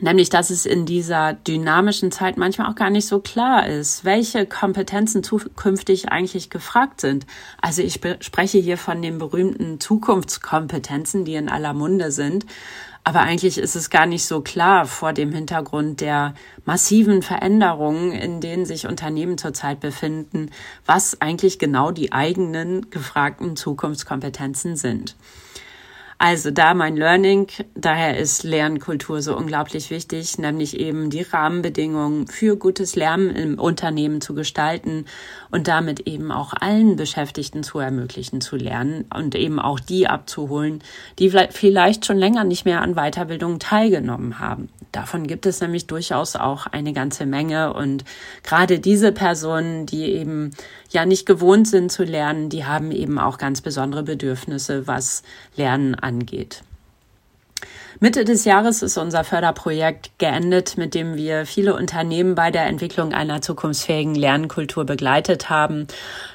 Nämlich, 0.00 0.28
dass 0.28 0.50
es 0.50 0.66
in 0.66 0.86
dieser 0.86 1.34
dynamischen 1.34 2.10
Zeit 2.10 2.36
manchmal 2.36 2.68
auch 2.68 2.74
gar 2.74 2.90
nicht 2.90 3.06
so 3.06 3.20
klar 3.20 3.68
ist, 3.68 4.04
welche 4.04 4.44
Kompetenzen 4.44 5.22
zukünftig 5.22 6.08
eigentlich 6.08 6.50
gefragt 6.50 7.00
sind. 7.00 7.26
Also 7.60 7.80
ich 7.82 8.00
spreche 8.20 8.58
hier 8.58 8.76
von 8.76 9.02
den 9.02 9.18
berühmten 9.18 9.78
Zukunftskompetenzen, 9.78 11.24
die 11.24 11.36
in 11.36 11.48
aller 11.48 11.74
Munde 11.74 12.10
sind. 12.10 12.44
Aber 13.08 13.20
eigentlich 13.20 13.56
ist 13.56 13.74
es 13.74 13.88
gar 13.88 14.04
nicht 14.04 14.26
so 14.26 14.42
klar 14.42 14.84
vor 14.84 15.14
dem 15.14 15.32
Hintergrund 15.32 16.02
der 16.02 16.34
massiven 16.66 17.22
Veränderungen, 17.22 18.12
in 18.12 18.42
denen 18.42 18.66
sich 18.66 18.86
Unternehmen 18.86 19.38
zurzeit 19.38 19.80
befinden, 19.80 20.50
was 20.84 21.18
eigentlich 21.22 21.58
genau 21.58 21.90
die 21.90 22.12
eigenen 22.12 22.90
gefragten 22.90 23.56
Zukunftskompetenzen 23.56 24.76
sind. 24.76 25.16
Also 26.20 26.50
da 26.50 26.74
mein 26.74 26.96
Learning, 26.96 27.46
daher 27.76 28.18
ist 28.18 28.42
Lernkultur 28.42 29.22
so 29.22 29.36
unglaublich 29.36 29.88
wichtig, 29.88 30.36
nämlich 30.36 30.78
eben 30.78 31.08
die 31.08 31.22
Rahmenbedingungen 31.22 32.26
für 32.26 32.56
gutes 32.56 32.94
Lernen 32.94 33.30
im 33.30 33.58
Unternehmen 33.58 34.20
zu 34.20 34.34
gestalten 34.34 35.06
und 35.50 35.68
damit 35.68 36.00
eben 36.00 36.30
auch 36.30 36.52
allen 36.52 36.96
Beschäftigten 36.96 37.62
zu 37.62 37.78
ermöglichen 37.78 38.40
zu 38.40 38.56
lernen 38.56 39.04
und 39.14 39.34
eben 39.34 39.58
auch 39.58 39.80
die 39.80 40.06
abzuholen, 40.06 40.82
die 41.18 41.30
vielleicht 41.30 42.06
schon 42.06 42.18
länger 42.18 42.44
nicht 42.44 42.64
mehr 42.64 42.82
an 42.82 42.94
Weiterbildung 42.94 43.58
teilgenommen 43.58 44.38
haben. 44.38 44.68
Davon 44.92 45.26
gibt 45.26 45.46
es 45.46 45.60
nämlich 45.60 45.86
durchaus 45.86 46.34
auch 46.36 46.66
eine 46.66 46.92
ganze 46.92 47.26
Menge 47.26 47.72
und 47.72 48.04
gerade 48.42 48.80
diese 48.80 49.12
Personen, 49.12 49.86
die 49.86 50.04
eben 50.12 50.52
ja 50.90 51.04
nicht 51.04 51.26
gewohnt 51.26 51.68
sind 51.68 51.92
zu 51.92 52.04
lernen, 52.04 52.48
die 52.48 52.64
haben 52.64 52.90
eben 52.90 53.18
auch 53.18 53.38
ganz 53.38 53.60
besondere 53.60 54.02
Bedürfnisse, 54.02 54.86
was 54.86 55.22
Lernen 55.56 55.94
angeht. 55.94 56.62
Mitte 58.00 58.24
des 58.24 58.44
Jahres 58.44 58.82
ist 58.82 58.96
unser 58.96 59.24
Förderprojekt 59.24 60.12
geendet, 60.18 60.76
mit 60.76 60.94
dem 60.94 61.16
wir 61.16 61.46
viele 61.46 61.74
Unternehmen 61.74 62.36
bei 62.36 62.52
der 62.52 62.66
Entwicklung 62.66 63.12
einer 63.12 63.42
zukunftsfähigen 63.42 64.14
Lernkultur 64.14 64.84
begleitet 64.84 65.50
haben. 65.50 65.88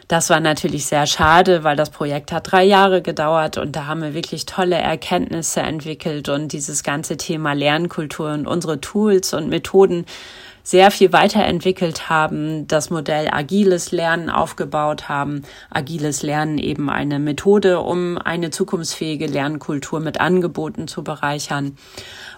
Das 0.10 0.30
war 0.30 0.42
natürlich 0.42 0.88
sehr 0.88 1.08
schade, 1.08 1.64
weil 1.64 1.78
das 1.78 1.90
Projekt 1.90 2.34
hat 2.34 2.52
drei 2.52 2.66
Jahre 2.66 3.02
gedauert 3.02 3.58
und 3.58 3.78
da 3.78 3.86
haben 3.86 4.02
wir 4.02 4.14
wirklich 4.14 4.46
tolle 4.46 4.76
Erkenntnisse 4.76 5.62
entwickelt 5.62 6.28
und 6.28 6.52
dieses 6.52 6.84
ganze 6.84 7.16
Thema 7.16 7.54
Lernkultur 7.54 8.34
und 8.34 8.46
unsere 8.46 8.82
Tools 8.82 9.34
und 9.34 9.48
Methoden 9.48 10.06
sehr 10.64 10.92
viel 10.92 11.12
weiterentwickelt 11.12 12.10
haben, 12.10 12.68
das 12.68 12.90
Modell 12.90 13.28
agiles 13.30 13.92
Lernen 13.92 14.30
aufgebaut 14.30 15.10
haben. 15.10 15.44
Agiles 15.70 16.24
Lernen 16.24 16.58
eben 16.58 16.90
eine 16.90 17.20
Methode, 17.20 17.82
um 17.82 18.18
eine 18.18 18.50
zukunftsfähige 18.50 19.28
Lernkultur 19.28 20.00
mit 20.00 20.22
Angeboten 20.22 20.88
zu 20.88 21.04
bereichern. 21.04 21.78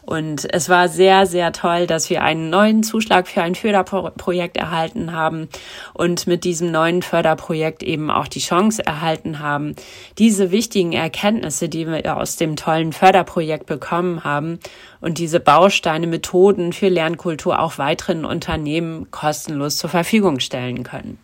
Und 0.01 0.47
es 0.53 0.69
war 0.69 0.87
sehr, 0.87 1.25
sehr 1.25 1.51
toll, 1.51 1.87
dass 1.87 2.09
wir 2.09 2.23
einen 2.23 2.49
neuen 2.49 2.83
Zuschlag 2.83 3.27
für 3.27 3.41
ein 3.41 3.55
Förderprojekt 3.55 4.57
erhalten 4.57 5.13
haben 5.13 5.47
und 5.93 6.27
mit 6.27 6.43
diesem 6.43 6.71
neuen 6.71 7.01
Förderprojekt 7.01 7.81
eben 7.81 8.11
auch 8.11 8.27
die 8.27 8.39
Chance 8.39 8.85
erhalten 8.85 9.39
haben, 9.39 9.75
diese 10.19 10.51
wichtigen 10.51 10.93
Erkenntnisse, 10.93 11.69
die 11.69 11.87
wir 11.87 12.17
aus 12.17 12.35
dem 12.35 12.55
tollen 12.55 12.93
Förderprojekt 12.93 13.65
bekommen 13.65 14.23
haben 14.23 14.59
und 15.05 15.19
diese 15.19 15.39
Bausteine, 15.39 16.07
Methoden 16.07 16.73
für 16.73 16.89
Lernkultur 16.89 17.59
auch 17.59 17.77
weiteren 17.77 18.25
Unternehmen 18.25 19.11
kostenlos 19.11 19.77
zur 19.77 19.91
Verfügung 19.91 20.39
stellen 20.39 20.81
können. 20.81 21.19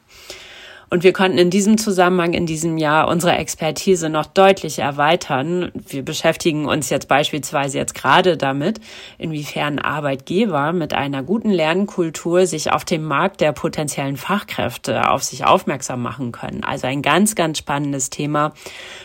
Und 0.91 1.03
wir 1.03 1.13
konnten 1.13 1.39
in 1.39 1.49
diesem 1.49 1.79
Zusammenhang 1.79 2.33
in 2.33 2.45
diesem 2.45 2.77
Jahr 2.77 3.07
unsere 3.07 3.37
Expertise 3.37 4.09
noch 4.09 4.27
deutlich 4.27 4.77
erweitern. 4.77 5.71
Wir 5.73 6.05
beschäftigen 6.05 6.67
uns 6.67 6.91
jetzt 6.91 7.07
beispielsweise 7.07 7.79
jetzt 7.79 7.95
gerade 7.95 8.37
damit, 8.37 8.79
inwiefern 9.17 9.79
Arbeitgeber 9.79 10.73
mit 10.73 10.93
einer 10.93 11.23
guten 11.23 11.49
Lernkultur 11.49 12.45
sich 12.45 12.71
auf 12.71 12.85
dem 12.85 13.03
Markt 13.03 13.41
der 13.41 13.51
potenziellen 13.51 14.17
Fachkräfte 14.17 15.09
auf 15.09 15.23
sich 15.23 15.43
aufmerksam 15.43 16.03
machen 16.03 16.31
können. 16.31 16.63
Also 16.63 16.85
ein 16.85 17.01
ganz, 17.01 17.33
ganz 17.33 17.57
spannendes 17.57 18.11
Thema. 18.11 18.53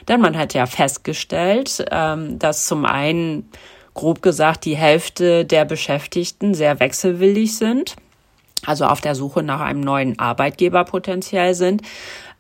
Denn 0.07 0.21
man 0.21 0.37
hat 0.37 0.53
ja 0.53 0.67
festgestellt, 0.67 1.83
ähm, 1.91 2.39
dass 2.39 2.67
zum 2.67 2.85
einen 2.85 3.49
grob 3.97 4.23
gesagt 4.23 4.65
die 4.65 4.77
Hälfte 4.77 5.45
der 5.45 5.65
Beschäftigten 5.65 6.55
sehr 6.55 6.79
wechselwillig 6.79 7.57
sind 7.57 7.97
also 8.67 8.85
auf 8.87 9.01
der 9.01 9.15
Suche 9.15 9.43
nach 9.43 9.61
einem 9.61 9.81
neuen 9.81 10.19
Arbeitgeber 10.19 10.85
potenziell 10.85 11.55
sind. 11.55 11.83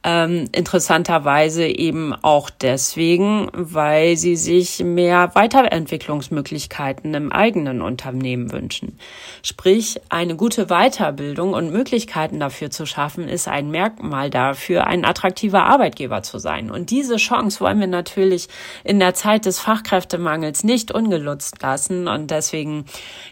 Ähm, 0.08 0.44
interessanterweise 0.52 1.66
eben 1.66 2.14
auch 2.22 2.48
deswegen, 2.48 3.48
weil 3.52 4.16
sie 4.16 4.36
sich 4.36 4.84
mehr 4.84 5.34
Weiterentwicklungsmöglichkeiten 5.34 7.12
im 7.12 7.32
eigenen 7.32 7.82
Unternehmen 7.82 8.52
wünschen. 8.52 9.00
Sprich, 9.42 10.00
eine 10.08 10.36
gute 10.36 10.66
Weiterbildung 10.66 11.54
und 11.54 11.72
Möglichkeiten 11.72 12.38
dafür 12.38 12.70
zu 12.70 12.86
schaffen, 12.86 13.28
ist 13.28 13.48
ein 13.48 13.72
Merkmal 13.72 14.30
dafür, 14.30 14.86
ein 14.86 15.04
attraktiver 15.04 15.64
Arbeitgeber 15.64 16.22
zu 16.22 16.38
sein. 16.38 16.70
Und 16.70 16.90
diese 16.90 17.16
Chance 17.16 17.58
wollen 17.58 17.80
wir 17.80 17.88
natürlich 17.88 18.46
in 18.84 19.00
der 19.00 19.14
Zeit 19.14 19.44
des 19.44 19.58
Fachkräftemangels 19.58 20.62
nicht 20.62 20.92
ungenutzt 20.92 21.60
lassen. 21.60 22.06
Und 22.06 22.30
deswegen, 22.30 22.84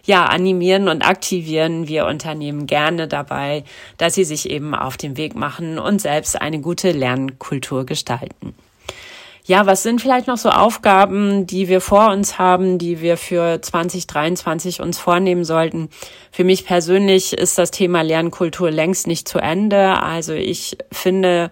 ja, 0.05 0.25
animieren 0.25 0.89
und 0.89 1.07
aktivieren 1.07 1.87
wir 1.87 2.07
Unternehmen 2.07 2.67
gerne 2.67 3.07
dabei, 3.07 3.63
dass 3.97 4.15
sie 4.15 4.25
sich 4.25 4.51
eben 4.51 4.75
auf 4.75 4.97
den 4.97 5.17
Weg 5.17 5.37
machen 5.37 5.79
und 5.79 6.01
selbst 6.01 6.43
eine 6.43 6.64
gute 6.65 6.91
Lernkultur 6.91 7.87
gestalten. 7.87 8.57
Ja, 9.47 9.67
was 9.67 9.83
sind 9.83 10.01
vielleicht 10.01 10.27
noch 10.27 10.39
so 10.39 10.49
Aufgaben, 10.49 11.47
die 11.47 11.69
wir 11.69 11.83
vor 11.83 12.11
uns 12.11 12.39
haben, 12.39 12.79
die 12.79 13.03
wir 13.03 13.19
für 13.19 13.61
2023 13.61 14.81
uns 14.81 14.99
vornehmen 14.99 15.45
sollten? 15.45 15.91
Für 16.33 16.45
mich 16.45 16.65
persönlich 16.65 17.35
ist 17.35 17.59
das 17.59 17.71
Thema 17.71 18.01
Lernkultur 18.01 18.71
längst 18.71 19.07
nicht 19.07 19.29
zu 19.29 19.39
Ende. 19.39 20.03
Also 20.03 20.33
ich 20.33 20.79
finde, 20.91 21.51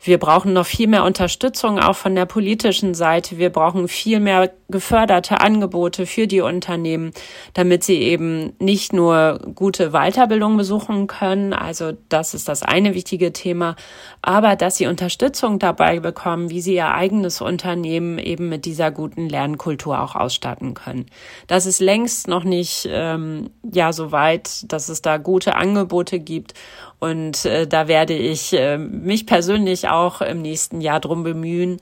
wir 0.00 0.18
brauchen 0.18 0.52
noch 0.52 0.66
viel 0.66 0.86
mehr 0.86 1.02
Unterstützung 1.02 1.80
auch 1.80 1.96
von 1.96 2.14
der 2.14 2.26
politischen 2.26 2.94
Seite. 2.94 3.38
Wir 3.38 3.50
brauchen 3.50 3.88
viel 3.88 4.20
mehr 4.20 4.52
geförderte 4.68 5.40
Angebote 5.40 6.06
für 6.06 6.26
die 6.26 6.40
Unternehmen, 6.40 7.12
damit 7.54 7.84
sie 7.84 8.00
eben 8.00 8.52
nicht 8.58 8.92
nur 8.92 9.38
gute 9.54 9.90
Weiterbildung 9.90 10.56
besuchen 10.56 11.06
können. 11.06 11.52
Also 11.52 11.92
das 12.08 12.34
ist 12.34 12.48
das 12.48 12.62
eine 12.62 12.94
wichtige 12.94 13.32
Thema, 13.32 13.76
aber 14.22 14.56
dass 14.56 14.76
sie 14.76 14.86
Unterstützung 14.86 15.58
dabei 15.58 16.00
bekommen, 16.00 16.50
wie 16.50 16.60
sie 16.60 16.74
ihr 16.74 16.92
eigenes 16.92 17.40
Unternehmen 17.40 18.18
eben 18.18 18.48
mit 18.48 18.64
dieser 18.64 18.90
guten 18.90 19.28
Lernkultur 19.28 20.00
auch 20.00 20.16
ausstatten 20.16 20.74
können. 20.74 21.06
Das 21.46 21.66
ist 21.66 21.80
längst 21.80 22.26
noch 22.26 22.44
nicht 22.44 22.88
ähm, 22.90 23.50
ja 23.62 23.92
so 23.92 24.10
weit, 24.10 24.70
dass 24.72 24.88
es 24.88 25.00
da 25.02 25.16
gute 25.18 25.54
Angebote 25.54 26.18
gibt 26.18 26.54
und 26.98 27.44
äh, 27.44 27.66
da 27.66 27.88
werde 27.88 28.14
ich 28.14 28.52
äh, 28.54 28.78
mich 28.78 29.26
persönlich 29.26 29.88
auch 29.88 30.22
im 30.22 30.40
nächsten 30.40 30.80
Jahr 30.80 31.00
drum 31.00 31.24
bemühen, 31.24 31.78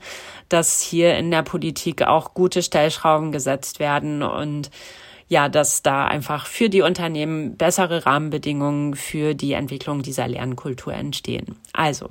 dass 0.49 0.81
hier 0.81 1.17
in 1.17 1.31
der 1.31 1.43
Politik 1.43 2.03
auch 2.03 2.33
gute 2.33 2.61
Stellschrauben 2.61 3.31
gesetzt 3.31 3.79
werden 3.79 4.23
und 4.23 4.69
ja, 5.27 5.49
dass 5.49 5.81
da 5.81 6.05
einfach 6.05 6.45
für 6.45 6.69
die 6.69 6.81
Unternehmen 6.81 7.57
bessere 7.57 8.05
Rahmenbedingungen 8.05 8.93
für 8.93 9.33
die 9.33 9.53
Entwicklung 9.53 10.03
dieser 10.03 10.27
Lernkultur 10.27 10.93
entstehen. 10.93 11.55
Also, 11.73 12.09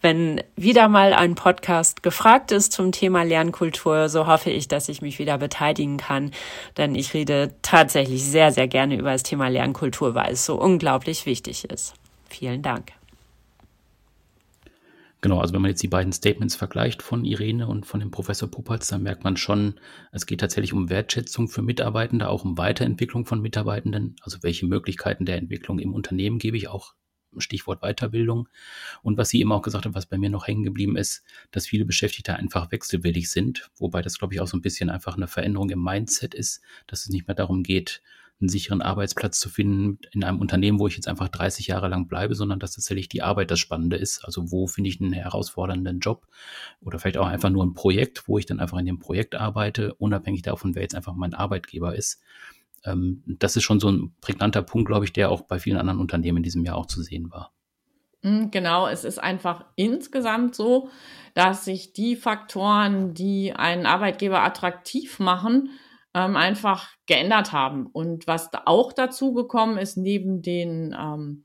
wenn 0.00 0.42
wieder 0.56 0.88
mal 0.88 1.12
ein 1.12 1.34
Podcast 1.34 2.02
gefragt 2.02 2.52
ist 2.52 2.72
zum 2.72 2.90
Thema 2.90 3.22
Lernkultur, 3.22 4.08
so 4.08 4.26
hoffe 4.26 4.50
ich, 4.50 4.66
dass 4.66 4.88
ich 4.88 5.02
mich 5.02 5.18
wieder 5.18 5.36
beteiligen 5.36 5.98
kann, 5.98 6.30
denn 6.78 6.94
ich 6.94 7.12
rede 7.12 7.52
tatsächlich 7.60 8.24
sehr, 8.24 8.50
sehr 8.50 8.66
gerne 8.66 8.96
über 8.96 9.12
das 9.12 9.24
Thema 9.24 9.48
Lernkultur, 9.48 10.14
weil 10.14 10.32
es 10.32 10.46
so 10.46 10.54
unglaublich 10.54 11.26
wichtig 11.26 11.66
ist. 11.70 11.92
Vielen 12.30 12.62
Dank. 12.62 12.92
Genau, 15.24 15.40
also 15.40 15.54
wenn 15.54 15.62
man 15.62 15.70
jetzt 15.70 15.82
die 15.82 15.88
beiden 15.88 16.12
Statements 16.12 16.54
vergleicht 16.54 17.02
von 17.02 17.24
Irene 17.24 17.66
und 17.66 17.86
von 17.86 17.98
dem 17.98 18.10
Professor 18.10 18.50
Puppatz, 18.50 18.88
dann 18.88 19.02
merkt 19.02 19.24
man 19.24 19.38
schon, 19.38 19.80
es 20.12 20.26
geht 20.26 20.40
tatsächlich 20.40 20.74
um 20.74 20.90
Wertschätzung 20.90 21.48
für 21.48 21.62
Mitarbeitende, 21.62 22.28
auch 22.28 22.44
um 22.44 22.58
Weiterentwicklung 22.58 23.24
von 23.24 23.40
Mitarbeitenden. 23.40 24.16
Also 24.20 24.42
welche 24.42 24.66
Möglichkeiten 24.66 25.24
der 25.24 25.38
Entwicklung 25.38 25.78
im 25.78 25.94
Unternehmen 25.94 26.36
gebe 26.38 26.58
ich 26.58 26.68
auch 26.68 26.92
Stichwort 27.38 27.80
Weiterbildung. 27.80 28.50
Und 29.00 29.16
was 29.16 29.30
sie 29.30 29.40
eben 29.40 29.50
auch 29.52 29.62
gesagt 29.62 29.86
hat, 29.86 29.94
was 29.94 30.04
bei 30.04 30.18
mir 30.18 30.28
noch 30.28 30.46
hängen 30.46 30.62
geblieben 30.62 30.98
ist, 30.98 31.24
dass 31.52 31.66
viele 31.66 31.86
Beschäftigte 31.86 32.36
einfach 32.36 32.70
wechselwillig 32.70 33.30
sind, 33.30 33.70
wobei 33.78 34.02
das, 34.02 34.18
glaube 34.18 34.34
ich, 34.34 34.42
auch 34.42 34.46
so 34.46 34.58
ein 34.58 34.62
bisschen 34.62 34.90
einfach 34.90 35.16
eine 35.16 35.26
Veränderung 35.26 35.70
im 35.70 35.82
Mindset 35.82 36.34
ist, 36.34 36.60
dass 36.86 37.00
es 37.00 37.08
nicht 37.08 37.26
mehr 37.26 37.34
darum 37.34 37.62
geht, 37.62 38.02
einen 38.40 38.48
sicheren 38.48 38.82
Arbeitsplatz 38.82 39.38
zu 39.38 39.48
finden 39.48 39.98
in 40.12 40.24
einem 40.24 40.40
Unternehmen, 40.40 40.78
wo 40.78 40.86
ich 40.86 40.96
jetzt 40.96 41.08
einfach 41.08 41.28
30 41.28 41.68
Jahre 41.68 41.88
lang 41.88 42.08
bleibe, 42.08 42.34
sondern 42.34 42.58
dass 42.58 42.74
tatsächlich 42.74 43.08
die 43.08 43.22
Arbeit 43.22 43.50
das 43.50 43.60
Spannende 43.60 43.96
ist. 43.96 44.24
Also 44.24 44.50
wo 44.50 44.66
finde 44.66 44.90
ich 44.90 45.00
einen 45.00 45.12
herausfordernden 45.12 46.00
Job 46.00 46.26
oder 46.80 46.98
vielleicht 46.98 47.16
auch 47.16 47.26
einfach 47.26 47.50
nur 47.50 47.64
ein 47.64 47.74
Projekt, 47.74 48.28
wo 48.28 48.38
ich 48.38 48.46
dann 48.46 48.60
einfach 48.60 48.78
in 48.78 48.86
dem 48.86 48.98
Projekt 48.98 49.34
arbeite, 49.34 49.94
unabhängig 49.94 50.42
davon, 50.42 50.74
wer 50.74 50.82
jetzt 50.82 50.94
einfach 50.94 51.14
mein 51.14 51.34
Arbeitgeber 51.34 51.94
ist. 51.94 52.20
Ähm, 52.84 53.22
das 53.26 53.56
ist 53.56 53.62
schon 53.62 53.80
so 53.80 53.90
ein 53.90 54.14
prägnanter 54.20 54.62
Punkt, 54.62 54.88
glaube 54.88 55.04
ich, 55.04 55.12
der 55.12 55.30
auch 55.30 55.42
bei 55.42 55.58
vielen 55.58 55.78
anderen 55.78 56.00
Unternehmen 56.00 56.38
in 56.38 56.42
diesem 56.42 56.64
Jahr 56.64 56.76
auch 56.76 56.86
zu 56.86 57.02
sehen 57.02 57.30
war. 57.30 57.52
Hm, 58.22 58.50
genau, 58.50 58.88
es 58.88 59.04
ist 59.04 59.18
einfach 59.18 59.64
insgesamt 59.76 60.54
so, 60.54 60.88
dass 61.34 61.64
sich 61.64 61.92
die 61.92 62.16
Faktoren, 62.16 63.12
die 63.14 63.52
einen 63.52 63.86
Arbeitgeber 63.86 64.42
attraktiv 64.42 65.18
machen, 65.18 65.70
ähm, 66.14 66.36
einfach 66.36 66.90
geändert 67.06 67.52
haben. 67.52 67.86
Und 67.86 68.26
was 68.26 68.50
da 68.50 68.62
auch 68.66 68.92
dazu 68.92 69.34
gekommen 69.34 69.78
ist, 69.78 69.96
neben 69.96 70.42
den, 70.42 70.96
ähm, 70.98 71.44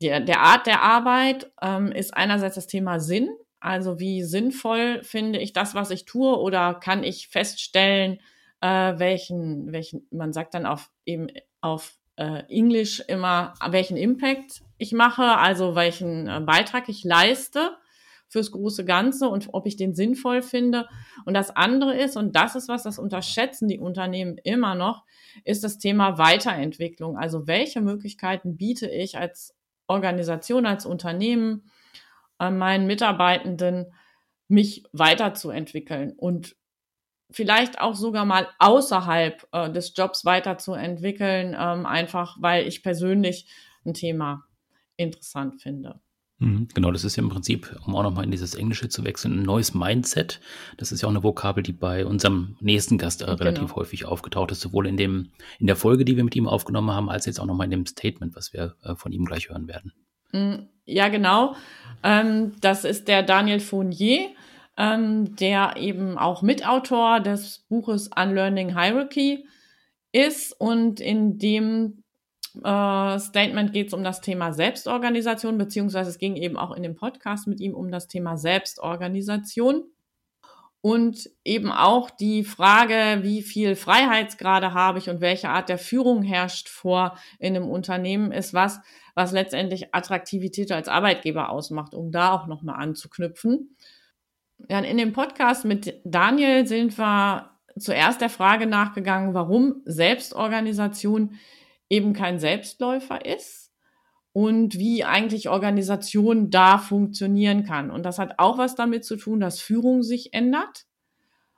der, 0.00 0.20
der 0.20 0.40
Art 0.40 0.66
der 0.66 0.82
Arbeit, 0.82 1.52
ähm, 1.62 1.92
ist 1.92 2.16
einerseits 2.16 2.54
das 2.54 2.66
Thema 2.66 3.00
Sinn. 3.00 3.30
Also 3.60 3.98
wie 3.98 4.22
sinnvoll 4.22 5.02
finde 5.02 5.38
ich 5.40 5.52
das, 5.52 5.74
was 5.74 5.90
ich 5.90 6.04
tue, 6.04 6.38
oder 6.38 6.74
kann 6.74 7.04
ich 7.04 7.28
feststellen, 7.28 8.20
äh, 8.60 8.98
welchen, 8.98 9.72
welchen, 9.72 10.06
man 10.10 10.32
sagt 10.32 10.54
dann 10.54 10.66
auf 10.66 10.90
eben 11.04 11.28
auf 11.60 11.96
äh, 12.16 12.44
Englisch 12.48 13.00
immer, 13.00 13.54
welchen 13.70 13.96
Impact 13.96 14.62
ich 14.78 14.92
mache, 14.92 15.24
also 15.24 15.74
welchen 15.74 16.28
äh, 16.28 16.40
Beitrag 16.40 16.88
ich 16.88 17.04
leiste 17.04 17.76
fürs 18.28 18.52
große 18.52 18.84
Ganze 18.84 19.28
und 19.28 19.48
ob 19.52 19.66
ich 19.66 19.76
den 19.76 19.94
sinnvoll 19.94 20.42
finde. 20.42 20.86
Und 21.24 21.34
das 21.34 21.54
andere 21.54 21.96
ist, 21.96 22.16
und 22.16 22.36
das 22.36 22.54
ist 22.54 22.68
was, 22.68 22.82
das 22.82 22.98
unterschätzen 22.98 23.68
die 23.68 23.78
Unternehmen 23.78 24.38
immer 24.44 24.74
noch, 24.74 25.04
ist 25.44 25.64
das 25.64 25.78
Thema 25.78 26.18
Weiterentwicklung. 26.18 27.16
Also 27.16 27.46
welche 27.46 27.80
Möglichkeiten 27.80 28.56
biete 28.56 28.88
ich 28.88 29.18
als 29.18 29.54
Organisation, 29.86 30.66
als 30.66 30.84
Unternehmen 30.84 31.70
äh, 32.38 32.50
meinen 32.50 32.86
Mitarbeitenden, 32.86 33.92
mich 34.50 34.84
weiterzuentwickeln 34.92 36.14
und 36.16 36.56
vielleicht 37.30 37.80
auch 37.80 37.94
sogar 37.94 38.24
mal 38.24 38.48
außerhalb 38.58 39.46
äh, 39.52 39.70
des 39.70 39.92
Jobs 39.94 40.24
weiterzuentwickeln, 40.24 41.54
ähm, 41.58 41.84
einfach 41.84 42.36
weil 42.40 42.66
ich 42.66 42.82
persönlich 42.82 43.46
ein 43.84 43.92
Thema 43.92 44.44
interessant 44.96 45.60
finde. 45.60 46.00
Mhm, 46.40 46.68
genau, 46.72 46.92
das 46.92 47.02
ist 47.02 47.16
ja 47.16 47.22
im 47.22 47.30
Prinzip, 47.30 47.76
um 47.84 47.96
auch 47.96 48.04
nochmal 48.04 48.24
in 48.24 48.30
dieses 48.30 48.54
Englische 48.54 48.88
zu 48.88 49.04
wechseln, 49.04 49.40
ein 49.40 49.42
neues 49.42 49.74
Mindset. 49.74 50.40
Das 50.76 50.92
ist 50.92 51.02
ja 51.02 51.08
auch 51.08 51.12
eine 51.12 51.24
Vokabel, 51.24 51.64
die 51.64 51.72
bei 51.72 52.06
unserem 52.06 52.56
nächsten 52.60 52.96
Gast 52.96 53.22
äh, 53.22 53.30
relativ 53.30 53.66
genau. 53.66 53.76
häufig 53.76 54.04
aufgetaucht 54.04 54.52
ist, 54.52 54.60
sowohl 54.60 54.86
in 54.86 54.96
dem, 54.96 55.30
in 55.58 55.66
der 55.66 55.74
Folge, 55.74 56.04
die 56.04 56.16
wir 56.16 56.22
mit 56.22 56.36
ihm 56.36 56.46
aufgenommen 56.46 56.92
haben, 56.92 57.10
als 57.10 57.26
jetzt 57.26 57.40
auch 57.40 57.46
nochmal 57.46 57.64
in 57.64 57.72
dem 57.72 57.86
Statement, 57.86 58.36
was 58.36 58.52
wir 58.52 58.76
äh, 58.84 58.94
von 58.94 59.10
ihm 59.10 59.24
gleich 59.24 59.48
hören 59.48 59.66
werden. 59.66 59.92
Mm, 60.32 60.68
ja, 60.84 61.08
genau. 61.08 61.56
Ähm, 62.04 62.52
das 62.60 62.84
ist 62.84 63.08
der 63.08 63.24
Daniel 63.24 63.58
Fournier, 63.58 64.28
ähm, 64.76 65.34
der 65.34 65.76
eben 65.76 66.18
auch 66.18 66.42
Mitautor 66.42 67.18
des 67.18 67.66
Buches 67.68 68.10
Unlearning 68.16 68.78
Hierarchy 68.78 69.44
ist 70.12 70.58
und 70.58 71.00
in 71.00 71.38
dem 71.38 72.04
äh, 72.64 73.18
Statement 73.18 73.72
geht 73.72 73.88
es 73.88 73.94
um 73.94 74.04
das 74.04 74.20
Thema 74.20 74.52
Selbstorganisation, 74.52 75.58
beziehungsweise 75.58 76.10
es 76.10 76.18
ging 76.18 76.36
eben 76.36 76.56
auch 76.56 76.74
in 76.74 76.82
dem 76.82 76.96
Podcast 76.96 77.46
mit 77.46 77.60
ihm 77.60 77.74
um 77.74 77.90
das 77.90 78.08
Thema 78.08 78.36
Selbstorganisation. 78.36 79.84
Und 80.80 81.28
eben 81.44 81.72
auch 81.72 82.08
die 82.08 82.44
Frage, 82.44 83.22
wie 83.22 83.42
viel 83.42 83.74
Freiheitsgrade 83.74 84.74
habe 84.74 84.98
ich 84.98 85.10
und 85.10 85.20
welche 85.20 85.48
Art 85.48 85.68
der 85.68 85.78
Führung 85.78 86.22
herrscht 86.22 86.68
vor 86.68 87.18
in 87.40 87.56
einem 87.56 87.68
Unternehmen, 87.68 88.30
ist 88.30 88.54
was, 88.54 88.80
was 89.16 89.32
letztendlich 89.32 89.92
Attraktivität 89.92 90.70
als 90.70 90.86
Arbeitgeber 90.86 91.50
ausmacht, 91.50 91.94
um 91.94 92.12
da 92.12 92.32
auch 92.32 92.46
nochmal 92.46 92.80
anzuknüpfen. 92.80 93.76
Ja, 94.68 94.78
in 94.78 94.98
dem 94.98 95.12
Podcast 95.12 95.64
mit 95.64 96.00
Daniel 96.04 96.66
sind 96.66 96.96
wir 96.96 97.50
zuerst 97.78 98.20
der 98.20 98.30
Frage 98.30 98.66
nachgegangen, 98.66 99.34
warum 99.34 99.82
Selbstorganisation 99.84 101.38
eben 101.90 102.12
kein 102.12 102.38
Selbstläufer 102.38 103.24
ist 103.24 103.72
und 104.32 104.78
wie 104.78 105.04
eigentlich 105.04 105.48
Organisation 105.48 106.50
da 106.50 106.78
funktionieren 106.78 107.64
kann. 107.64 107.90
Und 107.90 108.04
das 108.04 108.18
hat 108.18 108.38
auch 108.38 108.58
was 108.58 108.74
damit 108.74 109.04
zu 109.04 109.16
tun, 109.16 109.40
dass 109.40 109.60
Führung 109.60 110.02
sich 110.02 110.34
ändert 110.34 110.86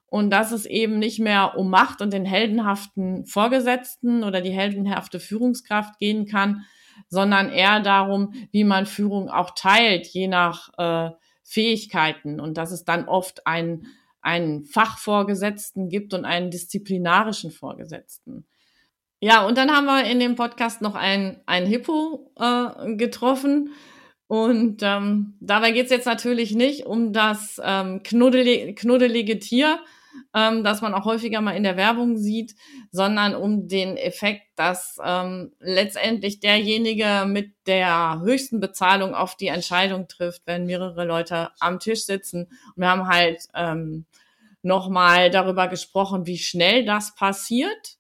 und 0.07 0.31
dass 0.31 0.53
es 0.53 0.67
eben 0.67 0.99
nicht 0.99 1.21
mehr 1.21 1.57
um 1.57 1.71
Macht 1.71 2.01
und 2.01 2.13
den 2.13 2.25
heldenhaften 2.25 3.27
Vorgesetzten 3.27 4.25
oder 4.25 4.41
die 4.41 4.53
heldenhafte 4.53 5.21
Führungskraft 5.21 5.99
gehen 5.99 6.27
kann, 6.27 6.65
sondern 7.09 7.49
eher 7.51 7.81
darum, 7.81 8.35
wie 8.51 8.65
man 8.65 8.87
Führung 8.87 9.31
auch 9.31 9.51
teilt, 9.55 10.07
je 10.07 10.29
nach 10.29 10.71
äh, 10.79 11.11
Fähigkeiten 11.45 12.41
und 12.41 12.59
dass 12.59 12.71
es 12.71 12.85
dann 12.85 13.09
oft 13.09 13.47
einen, 13.47 13.87
einen 14.21 14.65
Fachvorgesetzten 14.65 15.89
gibt 15.89 16.15
und 16.15 16.25
einen 16.25 16.51
disziplinarischen 16.51 17.51
Vorgesetzten. 17.51 18.47
Ja, 19.23 19.47
und 19.47 19.59
dann 19.59 19.71
haben 19.71 19.85
wir 19.85 20.05
in 20.05 20.19
dem 20.19 20.35
Podcast 20.35 20.81
noch 20.81 20.95
ein, 20.95 21.43
ein 21.45 21.67
Hippo 21.67 22.33
äh, 22.39 22.97
getroffen. 22.97 23.75
Und 24.27 24.83
ähm, 24.83 25.37
dabei 25.41 25.73
geht's 25.73 25.91
jetzt 25.91 26.07
natürlich 26.07 26.55
nicht 26.55 26.87
um 26.87 27.13
das 27.13 27.61
ähm, 27.63 28.03
knuddelige, 28.03 28.75
knuddelige 28.75 29.39
Tier, 29.39 29.79
ähm, 30.35 30.65
das 30.65 30.81
man 30.81 30.95
auch 30.95 31.05
häufiger 31.05 31.43
mal 31.43 31.57
in 31.57 31.65
der 31.65 31.77
Werbung 31.77 32.17
sieht, 32.17 32.55
sondern 32.93 33.35
um 33.35 33.69
den 33.69 33.99
Effekt, 33.99 34.43
dass 34.57 34.97
ähm, 35.05 35.53
letztendlich 35.61 36.41
derjenige 36.41 37.25
mit 37.27 37.53
der 37.67 38.21
höchsten 38.25 38.59
Bezahlung 38.59 39.15
auf 39.15 39.37
die 39.37 39.49
Entscheidung 39.49 40.09
trifft, 40.09 40.43
wenn 40.47 40.65
mehrere 40.65 41.05
Leute 41.05 41.51
am 41.59 41.79
Tisch 41.79 42.07
sitzen. 42.07 42.45
Und 42.45 42.77
wir 42.77 42.89
haben 42.89 43.09
halt 43.09 43.49
ähm, 43.55 44.07
nochmal 44.63 45.31
darüber 45.31 45.69
gesprochen, 45.69 46.25
wie 46.27 46.39
schnell 46.39 46.87
das 46.87 47.15
passiert 47.15 48.00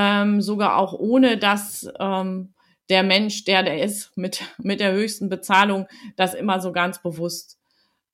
ähm, 0.00 0.40
sogar 0.40 0.78
auch 0.78 0.94
ohne 0.94 1.36
dass 1.36 1.86
ähm, 1.98 2.54
der 2.88 3.02
Mensch, 3.02 3.44
der 3.44 3.62
der 3.62 3.84
ist, 3.84 4.16
mit, 4.16 4.42
mit 4.58 4.80
der 4.80 4.92
höchsten 4.92 5.28
Bezahlung, 5.28 5.86
das 6.16 6.32
immer 6.34 6.60
so 6.60 6.72
ganz 6.72 7.02
bewusst, 7.02 7.58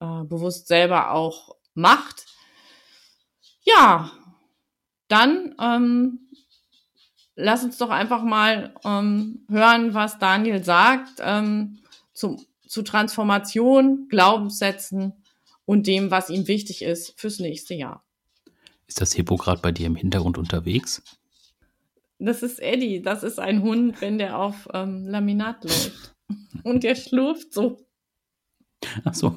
äh, 0.00 0.24
bewusst 0.24 0.66
selber 0.66 1.12
auch 1.12 1.54
macht. 1.74 2.26
Ja, 3.62 4.10
dann 5.08 5.54
ähm, 5.60 6.28
lass 7.36 7.62
uns 7.62 7.78
doch 7.78 7.90
einfach 7.90 8.24
mal 8.24 8.74
ähm, 8.84 9.44
hören, 9.48 9.94
was 9.94 10.18
Daniel 10.18 10.64
sagt 10.64 11.20
ähm, 11.20 11.78
zum, 12.12 12.44
zu 12.66 12.82
Transformation, 12.82 14.08
Glaubenssätzen 14.08 15.12
und 15.64 15.86
dem, 15.86 16.10
was 16.10 16.30
ihm 16.30 16.48
wichtig 16.48 16.82
ist 16.82 17.18
fürs 17.18 17.38
nächste 17.38 17.74
Jahr. 17.74 18.04
Ist 18.88 19.00
das 19.00 19.12
Hippo 19.12 19.36
gerade 19.36 19.60
bei 19.60 19.72
dir 19.72 19.86
im 19.86 19.96
Hintergrund 19.96 20.38
unterwegs? 20.38 21.02
Das 22.18 22.42
ist 22.42 22.60
Eddie. 22.60 23.02
Das 23.02 23.22
ist 23.22 23.38
ein 23.38 23.62
Hund, 23.62 24.00
wenn 24.00 24.18
der 24.18 24.38
auf 24.38 24.68
ähm, 24.72 25.06
Laminat 25.06 25.64
läuft. 25.64 26.14
Und 26.62 26.82
der 26.82 26.94
schlurft 26.94 27.52
so. 27.52 27.78
Ach 29.04 29.14
so. 29.14 29.36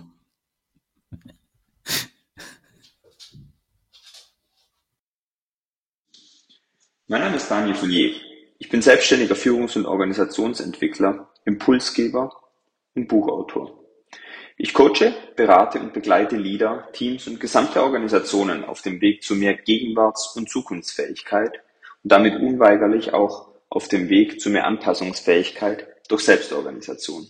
Mein 7.08 7.22
Name 7.22 7.38
ist 7.38 7.50
Daniel 7.50 7.76
Fournier. 7.76 8.14
Ich 8.60 8.70
bin 8.70 8.82
selbstständiger 8.82 9.36
Führungs- 9.36 9.76
und 9.76 9.86
Organisationsentwickler, 9.86 11.32
Impulsgeber 11.44 12.32
und 12.94 13.08
Buchautor. 13.08 13.84
Ich 14.58 14.74
coache, 14.74 15.16
berate 15.36 15.80
und 15.80 15.94
begleite 15.94 16.36
Leader, 16.36 16.90
Teams 16.94 17.28
und 17.28 17.40
gesamte 17.40 17.82
Organisationen 17.82 18.64
auf 18.64 18.82
dem 18.82 19.02
Weg 19.02 19.24
zu 19.24 19.36
mehr 19.36 19.56
Gegenwarts- 19.56 20.36
und 20.36 20.50
Zukunftsfähigkeit 20.50 21.64
und 22.04 22.12
damit 22.12 22.40
unweigerlich 22.40 23.14
auch 23.14 23.50
auf 23.70 23.88
dem 23.88 24.10
Weg 24.10 24.42
zu 24.42 24.50
mehr 24.50 24.66
Anpassungsfähigkeit 24.66 25.88
durch 26.08 26.22
Selbstorganisation. 26.22 27.28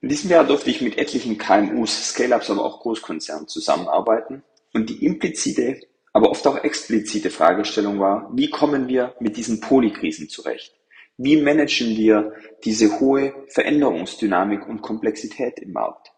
In 0.00 0.08
diesem 0.08 0.30
Jahr 0.30 0.44
durfte 0.44 0.70
ich 0.70 0.80
mit 0.80 0.98
etlichen 0.98 1.38
KMUs, 1.38 2.10
Scale-Ups, 2.10 2.50
aber 2.50 2.64
auch 2.64 2.80
Großkonzernen 2.80 3.48
zusammenarbeiten 3.48 4.42
und 4.72 4.90
die 4.90 5.04
implizite, 5.04 5.80
aber 6.12 6.30
oft 6.30 6.46
auch 6.46 6.62
explizite 6.62 7.30
Fragestellung 7.30 7.98
war, 8.00 8.30
wie 8.34 8.50
kommen 8.50 8.88
wir 8.88 9.14
mit 9.18 9.36
diesen 9.36 9.60
Polykrisen 9.60 10.28
zurecht? 10.28 10.74
Wie 11.16 11.40
managen 11.40 11.96
wir 11.96 12.32
diese 12.64 12.98
hohe 13.00 13.34
Veränderungsdynamik 13.48 14.66
und 14.66 14.82
Komplexität 14.82 15.58
im 15.60 15.72
Markt? 15.72 16.12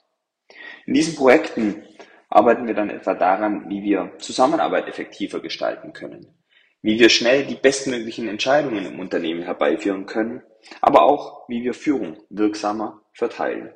In 0.87 0.94
diesen 0.94 1.14
Projekten 1.14 1.85
arbeiten 2.29 2.66
wir 2.66 2.74
dann 2.74 2.90
etwa 2.90 3.14
daran, 3.14 3.68
wie 3.68 3.83
wir 3.83 4.12
Zusammenarbeit 4.18 4.88
effektiver 4.88 5.40
gestalten 5.40 5.92
können, 5.92 6.26
wie 6.83 6.99
wir 6.99 7.09
schnell 7.09 7.45
die 7.47 7.55
bestmöglichen 7.55 8.29
Entscheidungen 8.29 8.87
im 8.87 9.01
Unternehmen 9.01 9.43
herbeiführen 9.43 10.07
können, 10.07 10.43
aber 10.81 11.03
auch, 11.03 11.49
wie 11.49 11.62
wir 11.62 11.75
Führung 11.75 12.19
wirksamer 12.31 13.03
verteilen. 13.12 13.75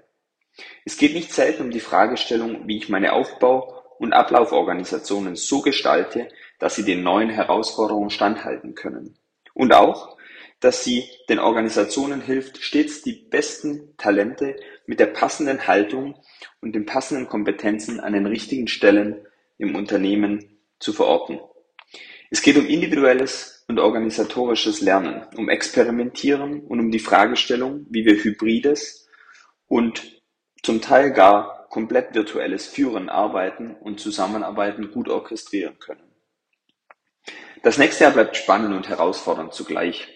Es 0.85 0.97
geht 0.97 1.15
nicht 1.15 1.33
selten 1.33 1.63
um 1.63 1.71
die 1.71 1.81
Fragestellung, 1.81 2.67
wie 2.67 2.79
ich 2.79 2.89
meine 2.89 3.13
Aufbau- 3.13 3.81
und 3.99 4.13
Ablauforganisationen 4.13 5.37
so 5.37 5.61
gestalte, 5.61 6.29
dass 6.59 6.75
sie 6.75 6.85
den 6.85 7.03
neuen 7.03 7.31
Herausforderungen 7.31 8.11
standhalten 8.11 8.75
können. 8.75 9.19
Und 9.55 9.75
auch, 9.75 10.17
dass 10.61 10.85
sie 10.85 11.05
den 11.29 11.39
Organisationen 11.39 12.21
hilft, 12.21 12.63
stets 12.63 13.03
die 13.03 13.13
besten 13.13 13.97
Talente 13.97 14.57
mit 14.87 15.01
der 15.01 15.07
passenden 15.07 15.67
Haltung 15.67 16.17
und 16.61 16.75
den 16.75 16.87
passenden 16.87 17.29
Kompetenzen 17.29 18.01
an 18.01 18.13
den 18.13 18.27
richtigen 18.27 18.69
Stellen 18.69 19.27
im 19.59 19.75
Unternehmen 19.75 20.59
zu 20.79 20.93
verorten. 20.93 21.41
Es 22.33 22.43
geht 22.43 22.57
um 22.57 22.67
individuelles 22.67 23.65
und 23.67 23.81
organisatorisches 23.81 24.81
Lernen, 24.81 25.27
um 25.37 25.49
Experimentieren 25.49 26.61
und 26.61 26.79
um 26.79 26.93
die 26.93 27.01
Fragestellung, 27.01 27.87
wie 27.91 28.05
wir 28.05 28.23
Hybrides 28.23 29.09
und 29.67 30.23
zum 30.63 30.81
Teil 30.81 31.11
gar 31.11 31.69
komplett 31.71 32.15
virtuelles 32.15 32.67
Führen, 32.67 33.09
Arbeiten 33.09 33.75
und 33.75 33.99
Zusammenarbeiten 33.99 34.93
gut 34.93 35.09
orchestrieren 35.09 35.79
können. 35.81 36.03
Das 37.65 37.79
nächste 37.79 38.05
Jahr 38.05 38.13
bleibt 38.13 38.37
spannend 38.37 38.75
und 38.75 38.89
herausfordernd 38.89 39.53
zugleich. 39.53 40.09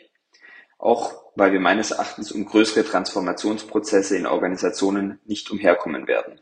Auch 0.78 1.32
weil 1.34 1.52
wir 1.52 1.60
meines 1.60 1.90
Erachtens 1.90 2.30
um 2.30 2.44
größere 2.44 2.84
Transformationsprozesse 2.84 4.16
in 4.16 4.26
Organisationen 4.26 5.20
nicht 5.24 5.50
umherkommen 5.50 6.06
werden. 6.06 6.40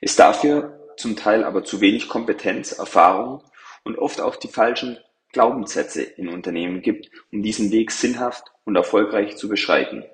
Es 0.00 0.16
dafür 0.16 0.88
zum 0.96 1.16
Teil 1.16 1.44
aber 1.44 1.64
zu 1.64 1.80
wenig 1.80 2.08
Kompetenz, 2.08 2.72
Erfahrung 2.72 3.42
und 3.84 3.98
oft 3.98 4.20
auch 4.20 4.36
die 4.36 4.48
falschen 4.48 4.98
Glaubenssätze 5.32 6.02
in 6.02 6.28
Unternehmen 6.28 6.82
gibt, 6.82 7.10
um 7.32 7.42
diesen 7.42 7.70
Weg 7.70 7.90
sinnhaft 7.92 8.52
und 8.64 8.76
erfolgreich 8.76 9.36
zu 9.36 9.48
beschreiten. 9.48 10.04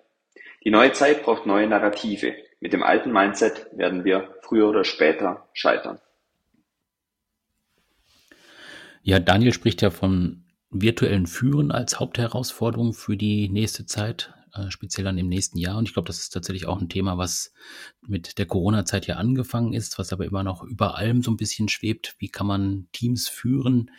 Die 0.65 0.71
neue 0.71 0.93
Zeit 0.93 1.23
braucht 1.23 1.47
neue 1.47 1.69
Narrative. 1.69 2.35
Mit 2.61 2.73
dem 2.73 2.83
alten 2.83 3.13
Mindset 3.13 3.69
werden 3.73 4.05
wir 4.05 4.35
früher 4.43 4.69
oder 4.69 4.85
später 4.85 5.49
scheitern. 5.53 6.01
Ja, 9.03 9.21
Daniel 9.21 9.53
spricht 9.53 9.83
ja 9.83 9.91
von 9.91 10.45
virtuellen 10.71 11.27
Führen 11.27 11.71
als 11.71 12.01
Hauptherausforderung 12.01 12.93
für 12.93 13.17
die 13.17 13.49
nächste 13.49 13.87
Zeit, 13.87 14.35
äh, 14.57 14.71
speziell 14.71 15.05
dann 15.05 15.19
im 15.19 15.29
nächsten 15.29 15.59
Jahr. 15.59 15.79
Und 15.79 15.89
ich 15.89 15.95
glaube, 15.95 16.07
das 16.07 16.19
ist 16.19 16.31
tatsächlich 16.31 16.67
auch 16.67 16.81
ein 16.81 16.89
Thema, 16.89 17.19
was 17.19 17.53
mit 18.07 18.39
der 18.39 18.47
Corona-Zeit 18.47 19.07
ja 19.07 19.17
angefangen 19.17 19.73
ist, 19.73 19.99
was 19.99 20.13
aber 20.13 20.25
immer 20.25 20.43
noch 20.43 20.63
über 20.63 20.97
allem 20.97 21.23
so 21.23 21.31
ein 21.31 21.37
bisschen 21.37 21.69
schwebt. 21.69 22.17
Wie 22.19 22.29
kann 22.29 22.47
man 22.47 22.89
Teams 22.93 23.29
führen, 23.29 23.91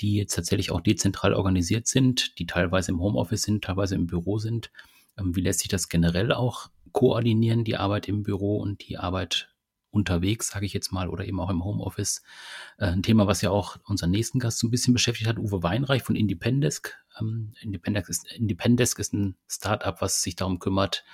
die 0.00 0.14
jetzt 0.14 0.34
tatsächlich 0.34 0.70
auch 0.70 0.80
dezentral 0.80 1.34
organisiert 1.34 1.86
sind, 1.86 2.38
die 2.38 2.46
teilweise 2.46 2.92
im 2.92 3.00
Homeoffice 3.00 3.42
sind, 3.42 3.64
teilweise 3.64 3.94
im 3.94 4.06
Büro 4.06 4.38
sind? 4.38 4.70
Ähm, 5.18 5.36
wie 5.36 5.40
lässt 5.40 5.60
sich 5.60 5.68
das 5.68 5.88
generell 5.88 6.32
auch 6.32 6.70
koordinieren, 6.92 7.64
die 7.64 7.76
Arbeit 7.76 8.08
im 8.08 8.22
Büro 8.22 8.58
und 8.58 8.86
die 8.88 8.98
Arbeit 8.98 9.51
unterwegs, 9.92 10.48
sage 10.48 10.66
ich 10.66 10.72
jetzt 10.72 10.90
mal, 10.90 11.08
oder 11.08 11.24
eben 11.24 11.38
auch 11.38 11.50
im 11.50 11.64
Homeoffice. 11.64 12.22
Äh, 12.78 12.86
ein 12.86 13.02
Thema, 13.02 13.26
was 13.26 13.42
ja 13.42 13.50
auch 13.50 13.76
unseren 13.84 14.10
nächsten 14.10 14.38
Gast 14.38 14.58
so 14.58 14.66
ein 14.66 14.70
bisschen 14.70 14.94
beschäftigt 14.94 15.28
hat, 15.28 15.38
Uwe 15.38 15.62
Weinreich 15.62 16.02
von 16.02 16.16
Independesk. 16.16 16.96
Ähm, 17.20 17.52
Independesk, 17.60 18.08
ist, 18.08 18.32
Independesk 18.32 18.98
ist 18.98 19.12
ein 19.12 19.36
Startup, 19.46 20.00
was 20.00 20.22
sich 20.22 20.34
darum 20.34 20.58
kümmert, 20.58 21.04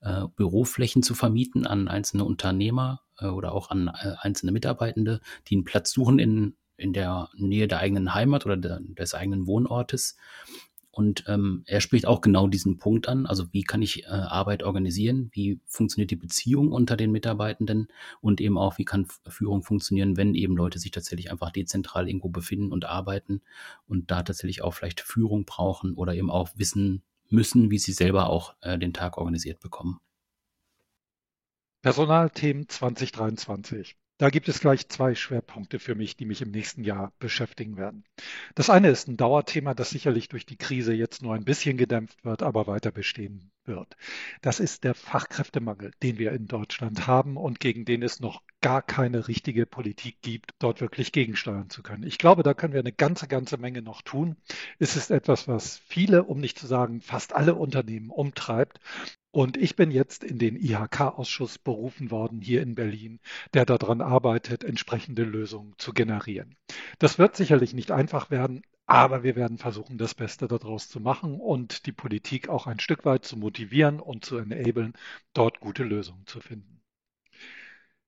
äh, 0.00 0.26
Büroflächen 0.36 1.02
zu 1.02 1.14
vermieten 1.14 1.66
an 1.66 1.88
einzelne 1.88 2.24
Unternehmer 2.24 3.00
äh, 3.18 3.26
oder 3.26 3.52
auch 3.52 3.70
an 3.70 3.88
äh, 3.88 4.14
einzelne 4.20 4.52
Mitarbeitende, 4.52 5.20
die 5.48 5.56
einen 5.56 5.64
Platz 5.64 5.90
suchen 5.90 6.18
in, 6.18 6.56
in 6.76 6.92
der 6.92 7.30
Nähe 7.34 7.66
der 7.66 7.78
eigenen 7.78 8.14
Heimat 8.14 8.44
oder 8.44 8.58
der, 8.58 8.78
des 8.80 9.14
eigenen 9.14 9.46
Wohnortes 9.46 10.16
und 10.98 11.22
ähm, 11.28 11.62
er 11.66 11.80
spricht 11.80 12.06
auch 12.06 12.20
genau 12.20 12.48
diesen 12.48 12.78
Punkt 12.78 13.08
an. 13.08 13.24
Also 13.26 13.52
wie 13.52 13.62
kann 13.62 13.82
ich 13.82 14.02
äh, 14.02 14.08
Arbeit 14.08 14.64
organisieren? 14.64 15.30
Wie 15.32 15.60
funktioniert 15.64 16.10
die 16.10 16.16
Beziehung 16.16 16.72
unter 16.72 16.96
den 16.96 17.12
Mitarbeitenden? 17.12 17.86
Und 18.20 18.40
eben 18.40 18.58
auch, 18.58 18.78
wie 18.78 18.84
kann 18.84 19.06
Führung 19.28 19.62
funktionieren, 19.62 20.16
wenn 20.16 20.34
eben 20.34 20.56
Leute 20.56 20.80
sich 20.80 20.90
tatsächlich 20.90 21.30
einfach 21.30 21.52
dezentral 21.52 22.08
irgendwo 22.08 22.30
befinden 22.30 22.72
und 22.72 22.84
arbeiten 22.84 23.42
und 23.86 24.10
da 24.10 24.24
tatsächlich 24.24 24.62
auch 24.62 24.74
vielleicht 24.74 25.00
Führung 25.00 25.44
brauchen 25.44 25.94
oder 25.94 26.16
eben 26.16 26.32
auch 26.32 26.48
wissen 26.56 27.04
müssen, 27.28 27.70
wie 27.70 27.78
sie 27.78 27.92
selber 27.92 28.28
auch 28.28 28.56
äh, 28.60 28.76
den 28.76 28.92
Tag 28.92 29.18
organisiert 29.18 29.60
bekommen. 29.60 30.00
Personalthemen 31.80 32.68
2023. 32.68 33.96
Da 34.18 34.30
gibt 34.30 34.48
es 34.48 34.58
gleich 34.58 34.88
zwei 34.88 35.14
Schwerpunkte 35.14 35.78
für 35.78 35.94
mich, 35.94 36.16
die 36.16 36.24
mich 36.24 36.42
im 36.42 36.50
nächsten 36.50 36.82
Jahr 36.82 37.12
beschäftigen 37.20 37.76
werden. 37.76 38.02
Das 38.56 38.68
eine 38.68 38.88
ist 38.88 39.06
ein 39.06 39.16
Dauerthema, 39.16 39.74
das 39.74 39.90
sicherlich 39.90 40.28
durch 40.28 40.44
die 40.44 40.56
Krise 40.56 40.92
jetzt 40.92 41.22
nur 41.22 41.34
ein 41.34 41.44
bisschen 41.44 41.76
gedämpft 41.76 42.24
wird, 42.24 42.42
aber 42.42 42.66
weiter 42.66 42.90
bestehen 42.90 43.52
wird. 43.64 43.96
Das 44.42 44.58
ist 44.58 44.82
der 44.82 44.94
Fachkräftemangel, 44.94 45.92
den 46.02 46.18
wir 46.18 46.32
in 46.32 46.48
Deutschland 46.48 47.06
haben 47.06 47.36
und 47.36 47.60
gegen 47.60 47.84
den 47.84 48.02
es 48.02 48.18
noch 48.18 48.42
gar 48.60 48.82
keine 48.82 49.28
richtige 49.28 49.66
Politik 49.66 50.20
gibt, 50.20 50.50
dort 50.58 50.80
wirklich 50.80 51.12
gegensteuern 51.12 51.70
zu 51.70 51.84
können. 51.84 52.02
Ich 52.02 52.18
glaube, 52.18 52.42
da 52.42 52.54
können 52.54 52.72
wir 52.72 52.80
eine 52.80 52.92
ganze, 52.92 53.28
ganze 53.28 53.56
Menge 53.56 53.82
noch 53.82 54.02
tun. 54.02 54.36
Es 54.80 54.96
ist 54.96 55.12
etwas, 55.12 55.46
was 55.46 55.78
viele, 55.86 56.24
um 56.24 56.40
nicht 56.40 56.58
zu 56.58 56.66
sagen 56.66 57.00
fast 57.00 57.34
alle 57.34 57.54
Unternehmen 57.54 58.10
umtreibt. 58.10 58.80
Und 59.30 59.56
ich 59.56 59.76
bin 59.76 59.90
jetzt 59.90 60.24
in 60.24 60.38
den 60.38 60.56
IHK-Ausschuss 60.56 61.58
berufen 61.58 62.10
worden 62.10 62.40
hier 62.40 62.62
in 62.62 62.74
Berlin, 62.74 63.20
der 63.52 63.66
daran 63.66 64.00
arbeitet, 64.00 64.64
entsprechende 64.64 65.22
Lösungen 65.22 65.74
zu 65.76 65.92
generieren. 65.92 66.56
Das 66.98 67.18
wird 67.18 67.36
sicherlich 67.36 67.74
nicht 67.74 67.90
einfach 67.90 68.30
werden, 68.30 68.62
aber 68.86 69.22
wir 69.22 69.36
werden 69.36 69.58
versuchen, 69.58 69.98
das 69.98 70.14
Beste 70.14 70.48
daraus 70.48 70.88
zu 70.88 70.98
machen 70.98 71.38
und 71.40 71.84
die 71.84 71.92
Politik 71.92 72.48
auch 72.48 72.66
ein 72.66 72.80
Stück 72.80 73.04
weit 73.04 73.26
zu 73.26 73.36
motivieren 73.36 74.00
und 74.00 74.24
zu 74.24 74.38
enablen, 74.38 74.94
dort 75.34 75.60
gute 75.60 75.84
Lösungen 75.84 76.26
zu 76.26 76.40
finden. 76.40 76.80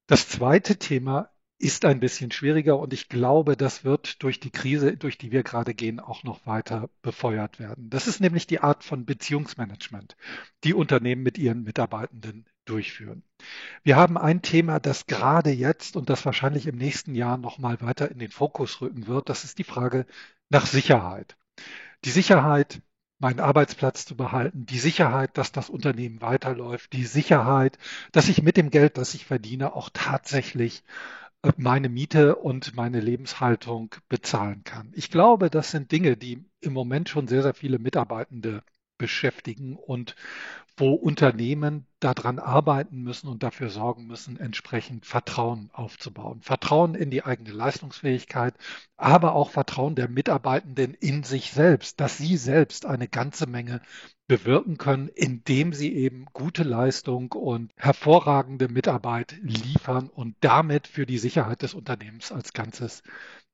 Das 0.06 0.26
zweite 0.28 0.78
Thema 0.78 1.30
ist 1.60 1.84
ein 1.84 2.00
bisschen 2.00 2.32
schwieriger 2.32 2.78
und 2.78 2.94
ich 2.94 3.10
glaube, 3.10 3.54
das 3.54 3.84
wird 3.84 4.22
durch 4.22 4.40
die 4.40 4.50
Krise, 4.50 4.96
durch 4.96 5.18
die 5.18 5.30
wir 5.30 5.42
gerade 5.42 5.74
gehen, 5.74 6.00
auch 6.00 6.24
noch 6.24 6.46
weiter 6.46 6.88
befeuert 7.02 7.60
werden. 7.60 7.90
Das 7.90 8.06
ist 8.06 8.18
nämlich 8.18 8.46
die 8.46 8.60
Art 8.60 8.82
von 8.82 9.04
Beziehungsmanagement, 9.04 10.16
die 10.64 10.72
Unternehmen 10.72 11.22
mit 11.22 11.36
ihren 11.36 11.62
Mitarbeitenden 11.62 12.46
durchführen. 12.64 13.22
Wir 13.82 13.96
haben 13.96 14.16
ein 14.16 14.40
Thema, 14.40 14.80
das 14.80 15.06
gerade 15.06 15.50
jetzt 15.50 15.96
und 15.96 16.08
das 16.08 16.24
wahrscheinlich 16.24 16.66
im 16.66 16.76
nächsten 16.76 17.14
Jahr 17.14 17.36
noch 17.36 17.58
mal 17.58 17.78
weiter 17.82 18.10
in 18.10 18.18
den 18.18 18.30
Fokus 18.30 18.80
rücken 18.80 19.06
wird. 19.06 19.28
Das 19.28 19.44
ist 19.44 19.58
die 19.58 19.64
Frage 19.64 20.06
nach 20.48 20.64
Sicherheit. 20.64 21.36
Die 22.06 22.10
Sicherheit, 22.10 22.80
meinen 23.18 23.40
Arbeitsplatz 23.40 24.06
zu 24.06 24.16
behalten, 24.16 24.64
die 24.64 24.78
Sicherheit, 24.78 25.36
dass 25.36 25.52
das 25.52 25.68
Unternehmen 25.68 26.22
weiterläuft, 26.22 26.94
die 26.94 27.04
Sicherheit, 27.04 27.76
dass 28.12 28.30
ich 28.30 28.42
mit 28.42 28.56
dem 28.56 28.70
Geld, 28.70 28.96
das 28.96 29.12
ich 29.12 29.26
verdiene, 29.26 29.74
auch 29.74 29.90
tatsächlich 29.92 30.84
meine 31.56 31.88
Miete 31.88 32.36
und 32.36 32.74
meine 32.74 33.00
Lebenshaltung 33.00 33.94
bezahlen 34.08 34.62
kann. 34.64 34.92
Ich 34.94 35.10
glaube, 35.10 35.50
das 35.50 35.70
sind 35.70 35.92
Dinge, 35.92 36.16
die 36.16 36.44
im 36.60 36.72
Moment 36.72 37.08
schon 37.08 37.28
sehr, 37.28 37.42
sehr 37.42 37.54
viele 37.54 37.78
Mitarbeitende 37.78 38.62
beschäftigen 39.00 39.76
und 39.76 40.14
wo 40.76 40.92
Unternehmen 40.92 41.86
daran 42.00 42.38
arbeiten 42.38 43.02
müssen 43.02 43.28
und 43.28 43.42
dafür 43.42 43.70
sorgen 43.70 44.06
müssen, 44.06 44.38
entsprechend 44.38 45.06
Vertrauen 45.06 45.70
aufzubauen. 45.72 46.42
Vertrauen 46.42 46.94
in 46.94 47.10
die 47.10 47.24
eigene 47.24 47.50
Leistungsfähigkeit, 47.50 48.54
aber 48.98 49.34
auch 49.34 49.50
Vertrauen 49.50 49.94
der 49.94 50.08
Mitarbeitenden 50.08 50.94
in 50.94 51.22
sich 51.22 51.50
selbst, 51.52 51.98
dass 51.98 52.18
sie 52.18 52.36
selbst 52.36 52.84
eine 52.84 53.08
ganze 53.08 53.46
Menge 53.46 53.80
bewirken 54.26 54.76
können, 54.76 55.08
indem 55.08 55.72
sie 55.72 55.94
eben 55.94 56.26
gute 56.32 56.62
Leistung 56.62 57.32
und 57.32 57.72
hervorragende 57.76 58.68
Mitarbeit 58.68 59.36
liefern 59.42 60.08
und 60.08 60.36
damit 60.40 60.86
für 60.86 61.06
die 61.06 61.18
Sicherheit 61.18 61.62
des 61.62 61.72
Unternehmens 61.72 62.32
als 62.32 62.52
Ganzes 62.52 63.02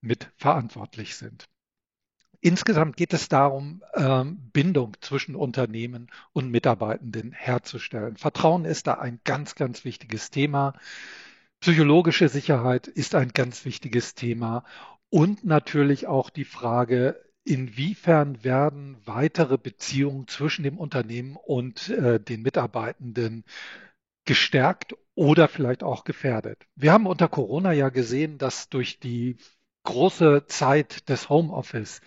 mitverantwortlich 0.00 1.16
sind. 1.16 1.46
Insgesamt 2.40 2.96
geht 2.96 3.12
es 3.12 3.28
darum, 3.28 3.82
ähm, 3.94 4.50
Bindung 4.52 4.96
zwischen 5.00 5.34
Unternehmen 5.34 6.08
und 6.32 6.50
Mitarbeitenden 6.50 7.32
herzustellen. 7.32 8.16
Vertrauen 8.16 8.64
ist 8.64 8.86
da 8.86 8.94
ein 8.94 9.20
ganz, 9.24 9.54
ganz 9.54 9.84
wichtiges 9.84 10.30
Thema. 10.30 10.74
Psychologische 11.60 12.28
Sicherheit 12.28 12.86
ist 12.86 13.14
ein 13.14 13.30
ganz 13.32 13.64
wichtiges 13.64 14.14
Thema. 14.14 14.64
Und 15.08 15.44
natürlich 15.44 16.06
auch 16.06 16.30
die 16.30 16.44
Frage, 16.44 17.24
inwiefern 17.44 18.42
werden 18.44 18.96
weitere 19.04 19.56
Beziehungen 19.56 20.26
zwischen 20.28 20.62
dem 20.62 20.78
Unternehmen 20.78 21.36
und 21.36 21.88
äh, 21.88 22.20
den 22.20 22.42
Mitarbeitenden 22.42 23.44
gestärkt 24.24 24.94
oder 25.14 25.48
vielleicht 25.48 25.82
auch 25.82 26.04
gefährdet. 26.04 26.66
Wir 26.74 26.92
haben 26.92 27.06
unter 27.06 27.28
Corona 27.28 27.72
ja 27.72 27.88
gesehen, 27.88 28.36
dass 28.38 28.68
durch 28.68 28.98
die 28.98 29.36
große 29.86 30.44
Zeit 30.46 31.08
des 31.08 31.30
Homeoffice 31.30 32.02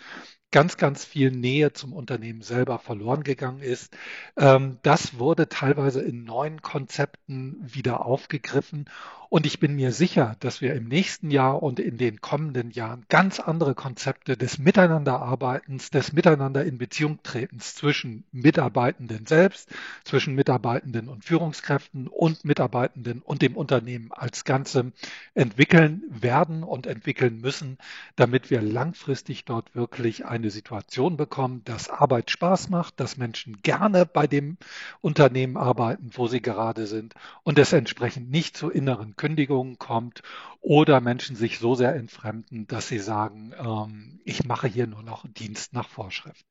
ganz, 0.51 0.77
ganz 0.77 1.05
viel 1.05 1.31
Nähe 1.31 1.73
zum 1.73 1.93
Unternehmen 1.93 2.41
selber 2.41 2.79
verloren 2.79 3.23
gegangen 3.23 3.61
ist. 3.61 3.95
Ähm, 4.37 4.79
das 4.81 5.19
wurde 5.19 5.47
teilweise 5.47 6.01
in 6.01 6.23
neuen 6.23 6.61
Konzepten 6.61 7.57
wieder 7.61 8.05
aufgegriffen 8.05 8.85
und 9.29 9.45
ich 9.45 9.59
bin 9.59 9.75
mir 9.75 9.91
sicher, 9.91 10.35
dass 10.39 10.59
wir 10.59 10.73
im 10.73 10.85
nächsten 10.85 11.29
Jahr 11.29 11.61
und 11.61 11.79
in 11.79 11.97
den 11.97 12.19
kommenden 12.19 12.71
Jahren 12.71 13.05
ganz 13.09 13.39
andere 13.39 13.75
Konzepte 13.75 14.35
des 14.35 14.57
Miteinanderarbeitens, 14.57 15.91
des 15.91 16.13
Miteinander 16.13 16.65
in 16.65 16.79
Beziehung 16.79 17.19
tretens 17.21 17.75
zwischen 17.75 18.23
Mitarbeitenden 18.31 19.27
selbst, 19.27 19.69
zwischen 20.03 20.33
Mitarbeitenden 20.33 21.09
und 21.09 21.23
Führungskräften 21.23 22.07
und 22.07 22.43
Mitarbeitenden 22.43 23.21
und 23.21 23.43
dem 23.43 23.55
Unternehmen 23.55 24.11
als 24.11 24.45
Ganze 24.45 24.93
entwickeln 25.35 26.03
werden 26.09 26.63
und 26.63 26.87
entwickeln 26.87 27.39
müssen, 27.39 27.77
damit 28.15 28.49
wir 28.49 28.63
langfristig 28.63 29.45
dort 29.45 29.75
wirklich 29.75 30.25
eine 30.25 30.49
Situation 30.49 31.17
bekommen, 31.17 31.61
dass 31.65 31.89
Arbeit 31.91 32.31
Spaß 32.31 32.69
macht, 32.69 32.99
dass 32.99 33.17
Menschen 33.17 33.61
gerne 33.61 34.07
bei 34.07 34.25
dem 34.25 34.57
Unternehmen 35.01 35.55
arbeiten, 35.55 36.09
wo 36.13 36.27
sie 36.27 36.41
gerade 36.41 36.87
sind 36.87 37.13
und 37.43 37.59
es 37.59 37.73
entsprechend 37.73 38.31
nicht 38.31 38.57
zu 38.57 38.71
inneren 38.71 39.15
Kündigungen 39.19 39.77
kommt 39.77 40.21
oder 40.61 41.01
Menschen 41.01 41.35
sich 41.35 41.59
so 41.59 41.75
sehr 41.75 41.93
entfremden, 41.95 42.67
dass 42.67 42.87
sie 42.87 42.99
sagen, 42.99 43.53
ähm, 43.59 44.21
ich 44.23 44.45
mache 44.45 44.67
hier 44.67 44.87
nur 44.87 45.03
noch 45.03 45.25
Dienst 45.27 45.73
nach 45.73 45.89
Vorschrift. 45.89 46.45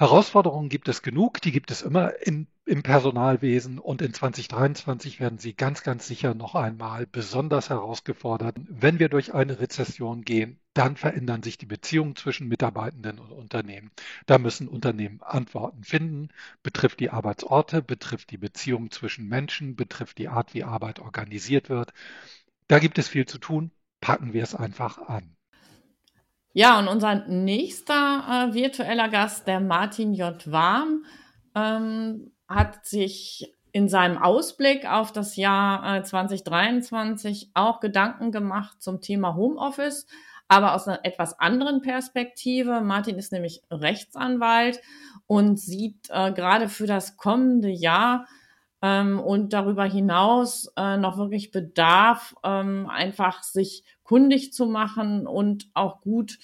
Herausforderungen 0.00 0.68
gibt 0.68 0.88
es 0.88 1.02
genug, 1.02 1.42
die 1.42 1.50
gibt 1.50 1.72
es 1.72 1.82
immer 1.82 2.24
im, 2.24 2.46
im, 2.64 2.84
Personalwesen 2.84 3.80
und 3.80 4.00
in 4.00 4.14
2023 4.14 5.18
werden 5.18 5.38
sie 5.40 5.54
ganz, 5.54 5.82
ganz 5.82 6.06
sicher 6.06 6.34
noch 6.34 6.54
einmal 6.54 7.04
besonders 7.04 7.68
herausgefordert. 7.68 8.54
Wenn 8.68 9.00
wir 9.00 9.08
durch 9.08 9.34
eine 9.34 9.58
Rezession 9.58 10.22
gehen, 10.22 10.60
dann 10.72 10.96
verändern 10.96 11.42
sich 11.42 11.58
die 11.58 11.66
Beziehungen 11.66 12.14
zwischen 12.14 12.46
Mitarbeitenden 12.46 13.18
und 13.18 13.32
Unternehmen. 13.32 13.90
Da 14.26 14.38
müssen 14.38 14.68
Unternehmen 14.68 15.20
Antworten 15.20 15.82
finden, 15.82 16.28
betrifft 16.62 17.00
die 17.00 17.10
Arbeitsorte, 17.10 17.82
betrifft 17.82 18.30
die 18.30 18.38
Beziehungen 18.38 18.92
zwischen 18.92 19.26
Menschen, 19.26 19.74
betrifft 19.74 20.18
die 20.18 20.28
Art, 20.28 20.54
wie 20.54 20.62
Arbeit 20.62 21.00
organisiert 21.00 21.70
wird. 21.70 21.92
Da 22.68 22.78
gibt 22.78 22.98
es 22.98 23.08
viel 23.08 23.26
zu 23.26 23.38
tun. 23.38 23.72
Packen 24.00 24.32
wir 24.32 24.44
es 24.44 24.54
einfach 24.54 24.98
an. 24.98 25.37
Ja, 26.58 26.80
und 26.80 26.88
unser 26.88 27.14
nächster 27.28 28.48
äh, 28.50 28.52
virtueller 28.52 29.08
Gast, 29.08 29.46
der 29.46 29.60
Martin 29.60 30.12
J. 30.12 30.34
Warm, 30.50 31.04
ähm, 31.54 32.32
hat 32.48 32.84
sich 32.84 33.54
in 33.70 33.88
seinem 33.88 34.18
Ausblick 34.18 34.84
auf 34.84 35.12
das 35.12 35.36
Jahr 35.36 35.98
äh, 35.98 36.02
2023 36.02 37.52
auch 37.54 37.78
Gedanken 37.78 38.32
gemacht 38.32 38.82
zum 38.82 39.00
Thema 39.00 39.36
Homeoffice, 39.36 40.08
aber 40.48 40.74
aus 40.74 40.88
einer 40.88 41.04
etwas 41.04 41.38
anderen 41.38 41.80
Perspektive. 41.80 42.80
Martin 42.80 43.18
ist 43.18 43.30
nämlich 43.30 43.62
Rechtsanwalt 43.70 44.80
und 45.28 45.60
sieht 45.60 46.08
äh, 46.10 46.32
gerade 46.32 46.68
für 46.68 46.88
das 46.88 47.16
kommende 47.16 47.70
Jahr 47.70 48.26
ähm, 48.82 49.20
und 49.20 49.52
darüber 49.52 49.84
hinaus 49.84 50.72
äh, 50.76 50.96
noch 50.96 51.18
wirklich 51.18 51.52
Bedarf, 51.52 52.34
ähm, 52.42 52.88
einfach 52.90 53.44
sich 53.44 53.84
kundig 54.08 54.54
zu 54.54 54.66
machen 54.66 55.26
und 55.26 55.68
auch 55.74 56.00
gut 56.00 56.38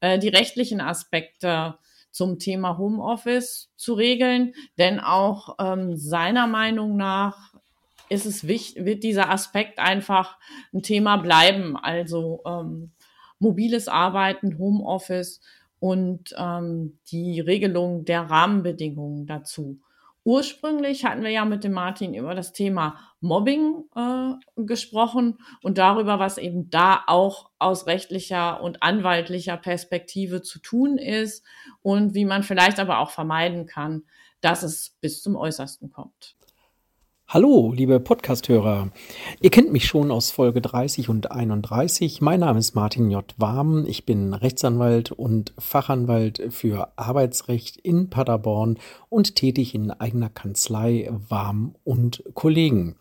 äh, 0.00 0.20
die 0.20 0.28
rechtlichen 0.28 0.80
Aspekte 0.80 1.76
zum 2.12 2.38
Thema 2.38 2.78
Homeoffice 2.78 3.72
zu 3.76 3.94
regeln. 3.94 4.54
Denn 4.78 5.00
auch 5.00 5.56
ähm, 5.60 5.96
seiner 5.96 6.46
Meinung 6.46 6.96
nach 6.96 7.54
ist 8.08 8.24
es 8.24 8.46
wichtig, 8.46 8.84
wird 8.84 9.02
dieser 9.02 9.30
Aspekt 9.30 9.80
einfach 9.80 10.38
ein 10.72 10.82
Thema 10.82 11.16
bleiben. 11.16 11.76
Also 11.76 12.40
ähm, 12.46 12.92
mobiles 13.40 13.88
Arbeiten, 13.88 14.56
Homeoffice 14.56 15.40
und 15.80 16.36
ähm, 16.38 16.98
die 17.10 17.40
Regelung 17.40 18.04
der 18.04 18.22
Rahmenbedingungen 18.22 19.26
dazu. 19.26 19.80
Ursprünglich 20.28 21.06
hatten 21.06 21.22
wir 21.22 21.30
ja 21.30 21.46
mit 21.46 21.64
dem 21.64 21.72
Martin 21.72 22.12
über 22.12 22.34
das 22.34 22.52
Thema 22.52 23.00
Mobbing 23.20 23.84
äh, 23.96 24.34
gesprochen 24.62 25.38
und 25.62 25.78
darüber, 25.78 26.18
was 26.18 26.36
eben 26.36 26.68
da 26.68 27.02
auch 27.06 27.48
aus 27.58 27.86
rechtlicher 27.86 28.62
und 28.62 28.82
anwaltlicher 28.82 29.56
Perspektive 29.56 30.42
zu 30.42 30.58
tun 30.58 30.98
ist 30.98 31.46
und 31.80 32.12
wie 32.12 32.26
man 32.26 32.42
vielleicht 32.42 32.78
aber 32.78 32.98
auch 32.98 33.10
vermeiden 33.10 33.64
kann, 33.64 34.02
dass 34.42 34.62
es 34.62 34.98
bis 35.00 35.22
zum 35.22 35.34
Äußersten 35.34 35.90
kommt. 35.92 36.36
Hallo, 37.30 37.74
liebe 37.76 38.00
Podcasthörer. 38.00 38.88
Ihr 39.42 39.50
kennt 39.50 39.70
mich 39.70 39.84
schon 39.84 40.10
aus 40.10 40.30
Folge 40.30 40.62
30 40.62 41.10
und 41.10 41.30
31. 41.30 42.22
Mein 42.22 42.40
Name 42.40 42.58
ist 42.58 42.74
Martin 42.74 43.10
J. 43.10 43.22
Warm. 43.36 43.84
Ich 43.86 44.06
bin 44.06 44.32
Rechtsanwalt 44.32 45.12
und 45.12 45.52
Fachanwalt 45.58 46.42
für 46.48 46.88
Arbeitsrecht 46.96 47.76
in 47.76 48.08
Paderborn 48.08 48.78
und 49.10 49.34
tätig 49.34 49.74
in 49.74 49.90
eigener 49.90 50.30
Kanzlei 50.30 51.10
Warm 51.28 51.74
und 51.84 52.24
Kollegen. 52.32 52.96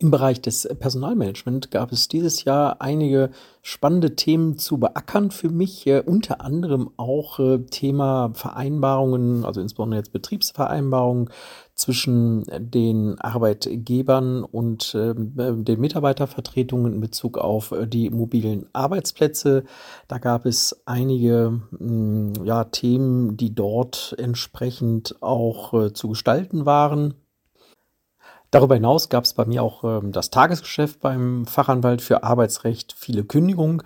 Im 0.00 0.10
Bereich 0.10 0.42
des 0.42 0.68
Personalmanagement 0.80 1.70
gab 1.70 1.92
es 1.92 2.08
dieses 2.08 2.42
Jahr 2.44 2.82
einige 2.82 3.30
spannende 3.62 4.16
Themen 4.16 4.58
zu 4.58 4.78
beackern 4.78 5.30
für 5.30 5.48
mich, 5.48 5.86
äh, 5.86 6.02
unter 6.04 6.40
anderem 6.40 6.90
auch 6.96 7.38
äh, 7.38 7.60
Thema 7.60 8.32
Vereinbarungen, 8.34 9.44
also 9.44 9.60
insbesondere 9.60 10.00
jetzt 10.00 10.12
Betriebsvereinbarungen 10.12 11.30
zwischen 11.74 12.44
den 12.56 13.20
Arbeitgebern 13.20 14.44
und 14.44 14.94
äh, 14.94 15.12
den 15.14 15.80
Mitarbeitervertretungen 15.80 16.94
in 16.94 17.00
Bezug 17.00 17.36
auf 17.36 17.72
äh, 17.72 17.86
die 17.86 18.10
mobilen 18.10 18.66
Arbeitsplätze. 18.72 19.64
Da 20.06 20.18
gab 20.18 20.46
es 20.46 20.82
einige 20.86 21.60
mm, 21.72 22.44
ja, 22.44 22.64
Themen, 22.64 23.36
die 23.36 23.54
dort 23.54 24.14
entsprechend 24.18 25.16
auch 25.20 25.74
äh, 25.74 25.92
zu 25.92 26.08
gestalten 26.08 26.64
waren. 26.64 27.14
Darüber 28.54 28.76
hinaus 28.76 29.08
gab 29.08 29.24
es 29.24 29.34
bei 29.34 29.44
mir 29.44 29.64
auch 29.64 29.82
ähm, 29.82 30.12
das 30.12 30.30
Tagesgeschäft 30.30 31.00
beim 31.00 31.44
Fachanwalt 31.44 32.02
für 32.02 32.22
Arbeitsrecht, 32.22 32.94
viele 32.96 33.24
Kündigungen. 33.24 33.82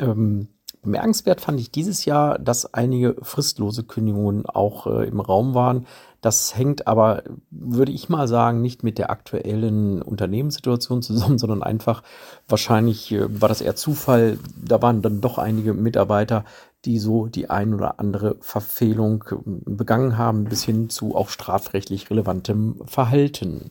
Ähm, 0.00 0.48
bemerkenswert 0.82 1.40
fand 1.40 1.60
ich 1.60 1.70
dieses 1.70 2.04
Jahr, 2.04 2.36
dass 2.36 2.74
einige 2.74 3.14
fristlose 3.22 3.84
Kündigungen 3.84 4.44
auch 4.44 4.88
äh, 4.88 5.06
im 5.06 5.20
Raum 5.20 5.54
waren. 5.54 5.86
Das 6.20 6.56
hängt 6.56 6.86
aber, 6.86 7.22
würde 7.50 7.92
ich 7.92 8.08
mal 8.08 8.26
sagen, 8.26 8.60
nicht 8.60 8.82
mit 8.82 8.98
der 8.98 9.10
aktuellen 9.10 10.02
Unternehmenssituation 10.02 11.02
zusammen, 11.02 11.38
sondern 11.38 11.62
einfach 11.62 12.02
wahrscheinlich 12.48 13.12
äh, 13.12 13.40
war 13.40 13.48
das 13.48 13.60
eher 13.60 13.76
Zufall. 13.76 14.38
Da 14.56 14.82
waren 14.82 15.02
dann 15.02 15.20
doch 15.20 15.38
einige 15.38 15.74
Mitarbeiter, 15.74 16.44
die 16.84 16.98
so 16.98 17.26
die 17.26 17.50
ein 17.50 17.74
oder 17.74 18.00
andere 18.00 18.36
Verfehlung 18.40 19.24
äh, 19.30 19.36
begangen 19.66 20.18
haben, 20.18 20.44
bis 20.44 20.64
hin 20.64 20.90
zu 20.90 21.14
auch 21.14 21.28
strafrechtlich 21.28 22.10
relevantem 22.10 22.80
Verhalten 22.86 23.70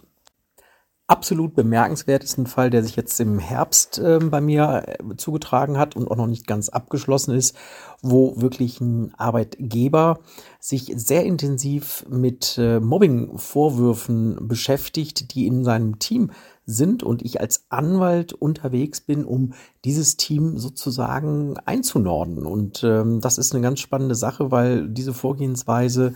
absolut 1.07 1.55
bemerkenswertesten 1.55 2.47
Fall, 2.47 2.69
der 2.69 2.83
sich 2.83 2.97
jetzt 2.97 3.17
im 3.21 3.39
Herbst 3.39 3.97
äh, 3.97 4.19
bei 4.19 4.41
mir 4.41 4.83
äh, 4.85 5.15
zugetragen 5.15 5.77
hat 5.77 5.95
und 5.95 6.11
auch 6.11 6.17
noch 6.17 6.27
nicht 6.27 6.45
ganz 6.47 6.67
abgeschlossen 6.67 7.33
ist, 7.33 7.55
wo 8.01 8.39
wirklich 8.41 8.81
ein 8.81 9.13
Arbeitgeber 9.17 10.19
sich 10.59 10.91
sehr 10.97 11.23
intensiv 11.23 12.05
mit 12.09 12.57
äh, 12.57 12.81
Mobbing-Vorwürfen 12.81 14.49
beschäftigt, 14.49 15.33
die 15.33 15.47
in 15.47 15.63
seinem 15.63 15.97
Team 15.97 16.31
sind 16.65 17.03
und 17.03 17.21
ich 17.21 17.39
als 17.39 17.65
Anwalt 17.69 18.33
unterwegs 18.33 18.99
bin, 18.99 19.23
um 19.23 19.53
dieses 19.85 20.17
Team 20.17 20.57
sozusagen 20.57 21.57
einzunorden. 21.59 22.45
Und 22.45 22.83
ähm, 22.83 23.21
das 23.21 23.37
ist 23.37 23.53
eine 23.53 23.61
ganz 23.61 23.79
spannende 23.79 24.15
Sache, 24.15 24.51
weil 24.51 24.89
diese 24.89 25.13
Vorgehensweise 25.13 26.13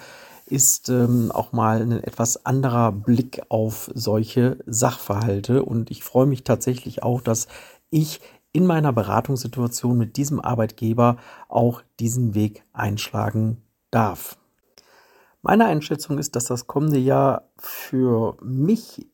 ist 0.51 0.89
ähm, 0.89 1.31
auch 1.31 1.53
mal 1.53 1.81
ein 1.81 2.03
etwas 2.03 2.45
anderer 2.45 2.91
Blick 2.91 3.41
auf 3.49 3.89
solche 3.93 4.57
Sachverhalte. 4.65 5.63
Und 5.63 5.91
ich 5.91 6.03
freue 6.03 6.25
mich 6.25 6.43
tatsächlich 6.43 7.03
auch, 7.03 7.21
dass 7.21 7.47
ich 7.89 8.19
in 8.51 8.65
meiner 8.65 8.91
Beratungssituation 8.91 9.97
mit 9.97 10.17
diesem 10.17 10.39
Arbeitgeber 10.39 11.17
auch 11.47 11.81
diesen 11.99 12.35
Weg 12.35 12.63
einschlagen 12.73 13.61
darf. 13.91 14.37
Meine 15.41 15.65
Einschätzung 15.65 16.19
ist, 16.19 16.35
dass 16.35 16.45
das 16.45 16.67
kommende 16.67 16.99
Jahr 16.99 17.49
für 17.57 18.37
mich 18.43 19.07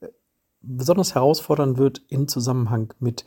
besonders 0.62 1.16
herausfordernd 1.16 1.78
wird 1.78 2.02
im 2.10 2.28
Zusammenhang 2.28 2.94
mit 3.00 3.26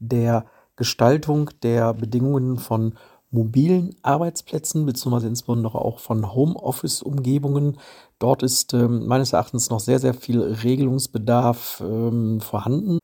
der 0.00 0.46
Gestaltung 0.76 1.50
der 1.62 1.94
Bedingungen 1.94 2.58
von 2.58 2.94
mobilen 3.32 3.96
Arbeitsplätzen, 4.02 4.86
beziehungsweise 4.86 5.26
insbesondere 5.26 5.78
auch 5.78 5.98
von 5.98 6.34
Homeoffice-Umgebungen. 6.34 7.78
Dort 8.18 8.42
ist 8.42 8.74
ähm, 8.74 9.06
meines 9.06 9.32
Erachtens 9.32 9.70
noch 9.70 9.80
sehr, 9.80 9.98
sehr 9.98 10.14
viel 10.14 10.40
Regelungsbedarf 10.40 11.82
ähm, 11.84 12.40
vorhanden. 12.40 12.98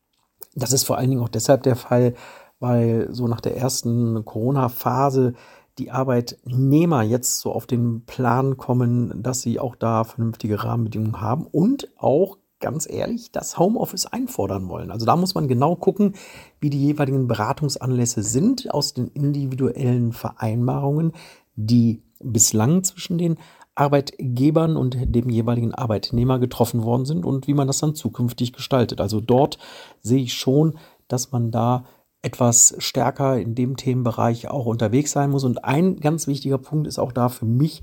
Das 0.54 0.72
ist 0.72 0.84
vor 0.84 0.98
allen 0.98 1.10
Dingen 1.10 1.22
auch 1.22 1.28
deshalb 1.28 1.62
der 1.62 1.76
Fall, 1.76 2.14
weil 2.60 3.08
so 3.10 3.26
nach 3.26 3.40
der 3.40 3.56
ersten 3.56 4.24
Corona-Phase 4.24 5.34
die 5.78 5.90
Arbeitnehmer 5.90 7.02
jetzt 7.02 7.40
so 7.40 7.52
auf 7.52 7.66
den 7.66 8.04
Plan 8.04 8.56
kommen, 8.56 9.22
dass 9.22 9.40
sie 9.42 9.58
auch 9.58 9.76
da 9.76 10.04
vernünftige 10.04 10.62
Rahmenbedingungen 10.62 11.20
haben 11.20 11.46
und 11.46 11.88
auch 11.96 12.36
ganz 12.60 12.88
ehrlich 12.90 13.30
das 13.32 13.58
Homeoffice 13.58 14.06
einfordern 14.06 14.68
wollen. 14.68 14.90
Also 14.90 15.06
da 15.06 15.16
muss 15.16 15.34
man 15.34 15.48
genau 15.48 15.76
gucken, 15.76 16.14
wie 16.60 16.70
die 16.70 16.84
jeweiligen 16.84 17.28
Beratungsanlässe 17.28 18.22
sind 18.22 18.72
aus 18.72 18.94
den 18.94 19.08
individuellen 19.08 20.12
Vereinbarungen, 20.12 21.12
die 21.54 22.02
bislang 22.20 22.82
zwischen 22.84 23.18
den 23.18 23.36
Arbeitgebern 23.74 24.76
und 24.76 24.96
dem 25.00 25.30
jeweiligen 25.30 25.72
Arbeitnehmer 25.72 26.40
getroffen 26.40 26.82
worden 26.82 27.04
sind 27.04 27.24
und 27.24 27.46
wie 27.46 27.54
man 27.54 27.68
das 27.68 27.78
dann 27.78 27.94
zukünftig 27.94 28.52
gestaltet. 28.52 29.00
Also 29.00 29.20
dort 29.20 29.58
sehe 30.00 30.22
ich 30.22 30.34
schon, 30.34 30.76
dass 31.06 31.30
man 31.30 31.52
da 31.52 31.84
etwas 32.20 32.74
stärker 32.78 33.38
in 33.38 33.54
dem 33.54 33.76
Themenbereich 33.76 34.48
auch 34.48 34.66
unterwegs 34.66 35.12
sein 35.12 35.30
muss. 35.30 35.44
Und 35.44 35.64
ein 35.64 36.00
ganz 36.00 36.26
wichtiger 36.26 36.58
Punkt 36.58 36.88
ist 36.88 36.98
auch 36.98 37.12
da 37.12 37.28
für 37.28 37.46
mich, 37.46 37.82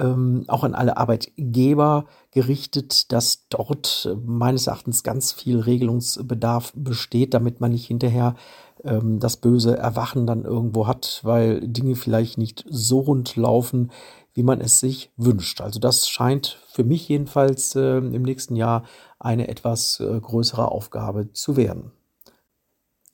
ähm, 0.00 0.44
auch 0.48 0.64
an 0.64 0.74
alle 0.74 0.96
Arbeitgeber 0.96 2.06
gerichtet, 2.30 3.12
dass 3.12 3.46
dort 3.48 4.08
äh, 4.10 4.14
meines 4.24 4.66
Erachtens 4.66 5.02
ganz 5.02 5.32
viel 5.32 5.60
Regelungsbedarf 5.60 6.72
besteht, 6.74 7.34
damit 7.34 7.60
man 7.60 7.72
nicht 7.72 7.86
hinterher 7.86 8.34
ähm, 8.82 9.20
das 9.20 9.36
böse 9.36 9.76
Erwachen 9.76 10.26
dann 10.26 10.44
irgendwo 10.44 10.86
hat, 10.86 11.20
weil 11.22 11.60
Dinge 11.60 11.96
vielleicht 11.96 12.38
nicht 12.38 12.64
so 12.68 13.00
rund 13.00 13.36
laufen, 13.36 13.90
wie 14.32 14.42
man 14.42 14.60
es 14.60 14.80
sich 14.80 15.12
wünscht. 15.16 15.60
Also 15.60 15.78
das 15.80 16.08
scheint 16.08 16.58
für 16.68 16.84
mich 16.84 17.08
jedenfalls 17.08 17.74
äh, 17.74 17.98
im 17.98 18.22
nächsten 18.22 18.56
Jahr 18.56 18.84
eine 19.18 19.48
etwas 19.48 20.00
äh, 20.00 20.20
größere 20.20 20.70
Aufgabe 20.70 21.32
zu 21.32 21.56
werden. 21.56 21.92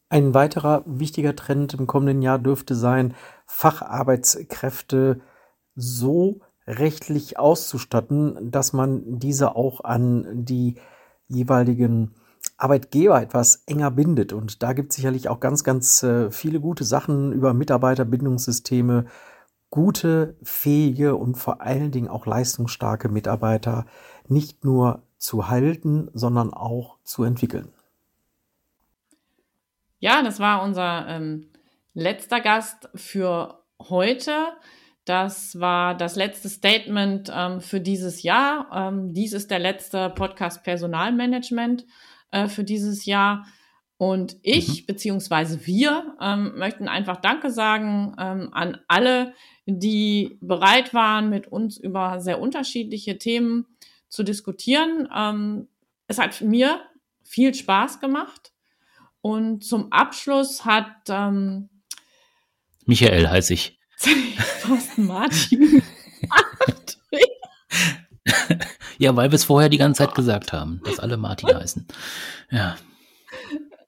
Ein 0.08 0.34
weiterer 0.34 0.84
wichtiger 0.86 1.34
Trend 1.34 1.74
im 1.74 1.88
kommenden 1.88 2.22
Jahr 2.22 2.38
dürfte 2.38 2.76
sein, 2.76 3.14
Facharbeitskräfte 3.46 5.20
so 5.74 6.40
rechtlich 6.66 7.38
auszustatten, 7.38 8.50
dass 8.50 8.72
man 8.72 9.18
diese 9.18 9.54
auch 9.56 9.82
an 9.82 10.44
die 10.44 10.76
jeweiligen 11.28 12.14
Arbeitgeber 12.56 13.20
etwas 13.20 13.62
enger 13.66 13.90
bindet. 13.90 14.32
Und 14.32 14.62
da 14.62 14.72
gibt 14.72 14.90
es 14.90 14.96
sicherlich 14.96 15.28
auch 15.28 15.40
ganz, 15.40 15.64
ganz 15.64 16.02
äh, 16.02 16.30
viele 16.30 16.60
gute 16.60 16.84
Sachen 16.84 17.32
über 17.32 17.54
Mitarbeiterbindungssysteme, 17.54 19.06
gute, 19.70 20.36
fähige 20.42 21.16
und 21.16 21.36
vor 21.36 21.60
allen 21.60 21.90
Dingen 21.90 22.08
auch 22.08 22.26
leistungsstarke 22.26 23.08
Mitarbeiter 23.08 23.86
nicht 24.28 24.64
nur 24.64 25.02
zu 25.18 25.48
halten, 25.48 26.08
sondern 26.14 26.52
auch 26.52 26.98
zu 27.04 27.24
entwickeln. 27.24 27.72
Ja, 29.98 30.22
das 30.22 30.40
war 30.40 30.62
unser 30.62 31.06
ähm, 31.08 31.48
letzter 31.94 32.40
Gast 32.40 32.88
für 32.94 33.62
heute. 33.80 34.32
Das 35.06 35.58
war 35.60 35.96
das 35.96 36.16
letzte 36.16 36.48
Statement 36.48 37.30
ähm, 37.32 37.60
für 37.60 37.80
dieses 37.80 38.24
Jahr. 38.24 38.68
Ähm, 38.74 39.14
dies 39.14 39.32
ist 39.32 39.52
der 39.52 39.60
letzte 39.60 40.10
Podcast 40.10 40.64
Personalmanagement 40.64 41.86
äh, 42.32 42.48
für 42.48 42.64
dieses 42.64 43.06
Jahr. 43.06 43.46
Und 43.98 44.36
ich 44.42 44.82
mhm. 44.82 44.86
beziehungsweise 44.86 45.64
wir 45.64 46.16
ähm, 46.20 46.58
möchten 46.58 46.88
einfach 46.88 47.18
Danke 47.18 47.52
sagen 47.52 48.16
ähm, 48.18 48.48
an 48.52 48.78
alle, 48.88 49.32
die 49.64 50.38
bereit 50.40 50.92
waren, 50.92 51.30
mit 51.30 51.46
uns 51.46 51.78
über 51.78 52.18
sehr 52.18 52.40
unterschiedliche 52.40 53.16
Themen 53.16 53.66
zu 54.08 54.24
diskutieren. 54.24 55.08
Ähm, 55.16 55.68
es 56.08 56.18
hat 56.18 56.40
mir 56.40 56.80
viel 57.22 57.54
Spaß 57.54 58.00
gemacht. 58.00 58.52
Und 59.20 59.64
zum 59.64 59.92
Abschluss 59.92 60.64
hat 60.64 60.90
ähm, 61.08 61.68
Michael 62.86 63.28
heiße 63.28 63.54
ich. 63.54 63.75
Fast 63.96 64.98
Martin. 64.98 65.82
ja, 68.98 69.14
weil 69.16 69.30
wir 69.30 69.36
es 69.36 69.44
vorher 69.44 69.68
die 69.68 69.78
ganze 69.78 70.04
Zeit 70.04 70.14
gesagt 70.14 70.52
haben, 70.52 70.80
dass 70.84 70.98
alle 70.98 71.16
Martin 71.16 71.54
heißen. 71.54 71.86
Ja. 72.50 72.76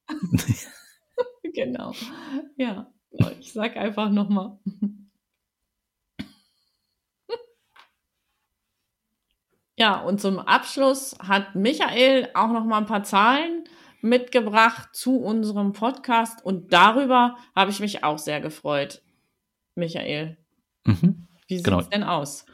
genau. 1.55 1.93
Ja, 2.57 2.91
ich 3.39 3.53
sag 3.53 3.77
einfach 3.77 4.11
nochmal. 4.11 4.59
Ja, 9.77 10.01
und 10.01 10.21
zum 10.21 10.41
Abschluss 10.41 11.17
hat 11.21 11.55
Michael 11.55 12.31
auch 12.35 12.49
noch 12.49 12.65
mal 12.65 12.79
ein 12.79 12.87
paar 12.87 13.05
Zahlen 13.05 13.63
mitgebracht 14.01 14.89
zu 14.93 15.21
unserem 15.21 15.73
Podcast 15.73 16.45
und 16.45 16.73
darüber 16.73 17.37
habe 17.55 17.71
ich 17.71 17.79
mich 17.79 18.03
auch 18.03 18.19
sehr 18.19 18.41
gefreut. 18.41 19.03
Michael, 19.79 20.37
mhm. 20.85 21.27
wie 21.47 21.57
sieht 21.57 21.59
es 21.59 21.65
genau. 21.65 21.83
denn 21.83 22.03
aus? 22.03 22.45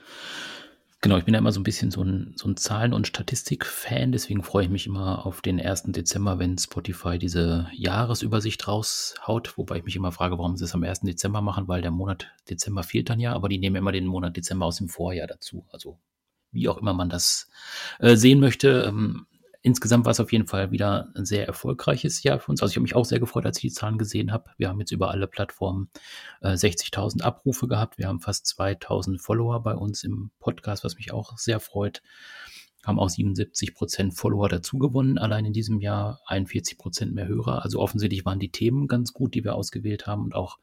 Genau, 1.04 1.18
ich 1.18 1.26
bin 1.26 1.34
ja 1.34 1.40
immer 1.40 1.52
so 1.52 1.60
ein 1.60 1.64
bisschen 1.64 1.90
so 1.90 2.02
ein, 2.02 2.32
so 2.36 2.48
ein 2.48 2.56
Zahlen- 2.56 2.94
und 2.94 3.06
Statistik-Fan, 3.06 4.10
deswegen 4.10 4.42
freue 4.42 4.64
ich 4.64 4.70
mich 4.70 4.86
immer 4.86 5.26
auf 5.26 5.42
den 5.42 5.60
1. 5.60 5.84
Dezember, 5.88 6.38
wenn 6.38 6.56
Spotify 6.56 7.18
diese 7.18 7.68
Jahresübersicht 7.74 8.66
raushaut, 8.66 9.58
wobei 9.58 9.76
ich 9.76 9.84
mich 9.84 9.96
immer 9.96 10.12
frage, 10.12 10.38
warum 10.38 10.56
sie 10.56 10.64
es 10.64 10.74
am 10.74 10.82
1. 10.82 11.00
Dezember 11.00 11.42
machen, 11.42 11.68
weil 11.68 11.82
der 11.82 11.90
Monat 11.90 12.32
Dezember 12.48 12.82
fehlt 12.82 13.10
dann 13.10 13.20
ja, 13.20 13.34
aber 13.34 13.50
die 13.50 13.58
nehmen 13.58 13.76
immer 13.76 13.92
den 13.92 14.06
Monat 14.06 14.34
Dezember 14.34 14.64
aus 14.64 14.78
dem 14.78 14.88
Vorjahr 14.88 15.26
dazu. 15.26 15.66
Also 15.70 15.98
wie 16.52 16.68
auch 16.68 16.78
immer 16.78 16.94
man 16.94 17.10
das 17.10 17.50
äh, 17.98 18.16
sehen 18.16 18.40
möchte. 18.40 18.84
Ähm, 18.88 19.26
insgesamt 19.64 20.04
war 20.04 20.12
es 20.12 20.20
auf 20.20 20.30
jeden 20.30 20.46
Fall 20.46 20.70
wieder 20.70 21.08
ein 21.16 21.24
sehr 21.24 21.46
erfolgreiches 21.46 22.22
Jahr 22.22 22.38
für 22.38 22.50
uns. 22.50 22.60
Also 22.60 22.70
ich 22.70 22.76
habe 22.76 22.82
mich 22.82 22.94
auch 22.94 23.06
sehr 23.06 23.18
gefreut, 23.18 23.46
als 23.46 23.56
ich 23.56 23.62
die 23.62 23.72
Zahlen 23.72 23.96
gesehen 23.96 24.30
habe. 24.30 24.50
Wir 24.58 24.68
haben 24.68 24.78
jetzt 24.78 24.92
über 24.92 25.10
alle 25.10 25.26
Plattformen 25.26 25.88
äh, 26.42 26.50
60.000 26.50 27.22
Abrufe 27.22 27.66
gehabt. 27.66 27.96
Wir 27.96 28.08
haben 28.08 28.20
fast 28.20 28.46
2.000 28.46 29.18
Follower 29.18 29.62
bei 29.62 29.74
uns 29.74 30.04
im 30.04 30.30
Podcast, 30.38 30.84
was 30.84 30.96
mich 30.96 31.12
auch 31.12 31.38
sehr 31.38 31.60
freut 31.60 32.02
haben 32.86 32.98
auch 32.98 33.08
77 33.08 33.74
Prozent 33.74 34.14
Follower 34.14 34.48
dazugewonnen, 34.48 35.18
allein 35.18 35.44
in 35.44 35.52
diesem 35.52 35.80
Jahr 35.80 36.20
41 36.26 36.78
Prozent 36.78 37.14
mehr 37.14 37.28
Hörer. 37.28 37.62
Also 37.62 37.80
offensichtlich 37.80 38.24
waren 38.24 38.38
die 38.38 38.50
Themen 38.50 38.88
ganz 38.88 39.12
gut, 39.12 39.34
die 39.34 39.44
wir 39.44 39.54
ausgewählt 39.54 40.06
haben 40.06 40.24
und 40.24 40.34
auch 40.34 40.58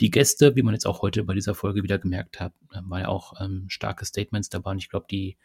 die 0.00 0.10
Gäste, 0.10 0.56
wie 0.56 0.62
man 0.62 0.74
jetzt 0.74 0.86
auch 0.86 1.02
heute 1.02 1.24
bei 1.24 1.34
dieser 1.34 1.54
Folge 1.54 1.82
wieder 1.82 1.98
gemerkt 1.98 2.40
hat, 2.40 2.52
war 2.84 3.00
ja 3.00 3.08
auch 3.08 3.40
ähm, 3.40 3.66
starke 3.68 4.04
Statements 4.04 4.48
dabei. 4.48 4.72
Und 4.72 4.78
ich 4.78 4.88
glaube, 4.88 5.06
die 5.10 5.36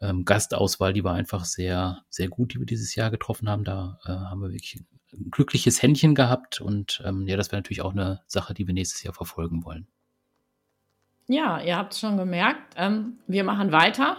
ähm, 0.00 0.24
Gastauswahl, 0.24 0.92
die 0.92 1.04
war 1.04 1.14
einfach 1.14 1.44
sehr, 1.44 2.04
sehr 2.08 2.28
gut, 2.28 2.54
die 2.54 2.58
wir 2.58 2.66
dieses 2.66 2.94
Jahr 2.94 3.10
getroffen 3.10 3.48
haben. 3.48 3.64
Da 3.64 3.98
äh, 4.04 4.10
haben 4.10 4.40
wir 4.40 4.50
wirklich 4.50 4.82
ein 5.12 5.30
glückliches 5.30 5.82
Händchen 5.82 6.14
gehabt 6.14 6.60
und 6.60 7.02
ähm, 7.04 7.26
ja, 7.26 7.36
das 7.36 7.52
wäre 7.52 7.58
natürlich 7.58 7.82
auch 7.82 7.92
eine 7.92 8.22
Sache, 8.26 8.54
die 8.54 8.66
wir 8.66 8.74
nächstes 8.74 9.02
Jahr 9.02 9.14
verfolgen 9.14 9.64
wollen. 9.64 9.86
Ja, 11.26 11.60
ihr 11.60 11.76
habt 11.76 11.94
es 11.94 12.00
schon 12.00 12.16
gemerkt. 12.16 12.74
Ähm, 12.76 13.18
wir 13.26 13.44
machen 13.44 13.72
weiter. 13.72 14.18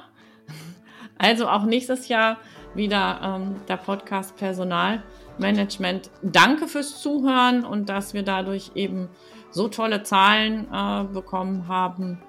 Also 1.17 1.47
auch 1.47 1.63
nächstes 1.63 2.08
Jahr 2.08 2.38
wieder 2.73 3.19
ähm, 3.23 3.56
der 3.67 3.78
Podcast 3.78 4.36
Personalmanagement. 4.36 6.10
Danke 6.21 6.67
fürs 6.67 7.01
Zuhören 7.01 7.63
und 7.63 7.89
dass 7.89 8.13
wir 8.13 8.23
dadurch 8.23 8.71
eben 8.75 9.10
so 9.51 9.69
tolle 9.69 10.04
Zahlen 10.04 10.67
äh, 10.71 11.04
bekommen 11.06 11.67
haben. 11.67 12.21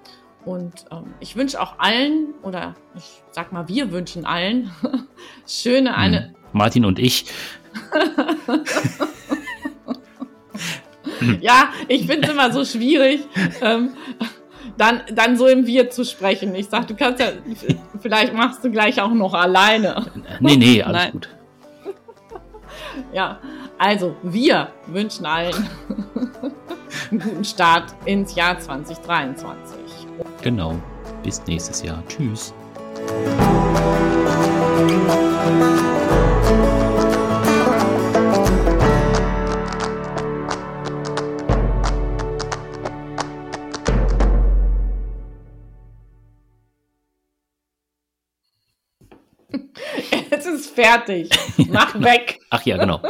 Und 0.45 0.85
ähm, 0.93 1.15
ich 1.19 1.35
wünsche 1.35 1.61
auch 1.61 1.79
allen, 1.79 2.35
oder 2.43 2.75
ich 2.97 3.23
sag 3.33 3.53
mal, 3.53 3.69
wir 3.69 3.91
wünschen 3.91 4.25
allen, 4.25 4.71
schöne 5.47 5.91
hm. 5.91 5.97
eine. 5.97 6.35
Martin 6.53 6.85
und 6.85 7.01
ich. 7.01 7.27
ja, 11.41 11.71
ich 11.89 12.07
finde 12.07 12.29
es 12.29 12.33
immer 12.33 12.53
so 12.53 12.65
schwierig. 12.65 13.23
Ähm, 13.61 13.91
dann, 14.77 15.03
dann 15.13 15.37
so 15.37 15.47
im 15.47 15.67
Wir 15.67 15.91
zu 15.91 16.05
sprechen. 16.05 16.55
Ich 16.55 16.69
sag, 16.69 16.87
du 16.87 16.95
kannst 16.95 17.21
ja, 17.21 17.29
vielleicht 18.01 18.35
machst 18.35 18.65
du 18.65 18.71
gleich 18.71 19.01
auch 19.01 19.13
noch 19.13 19.35
alleine. 19.35 20.07
Nee, 20.41 20.57
nee, 20.57 20.83
alles 20.83 21.03
Nein. 21.03 21.13
gut. 21.13 21.29
Ja, 23.13 23.39
also 23.79 24.17
wir 24.23 24.69
wünschen 24.87 25.27
allen 25.27 25.69
einen 27.11 27.21
guten 27.21 27.45
Start 27.45 27.95
ins 28.05 28.35
Jahr 28.35 28.59
2023. 28.59 29.79
Genau. 30.43 30.75
Bis 31.23 31.43
nächstes 31.47 31.83
Jahr. 31.83 32.03
Tschüss. 32.09 32.55
Fertig. 50.65 51.29
Mach 51.69 52.01
weg. 52.01 52.39
Ach 52.51 52.65
ja, 52.65 52.77
genau. 52.77 53.03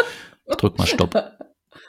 Ich 0.49 0.57
drück 0.57 0.79
mal 0.79 0.87
Stopp. 0.87 1.15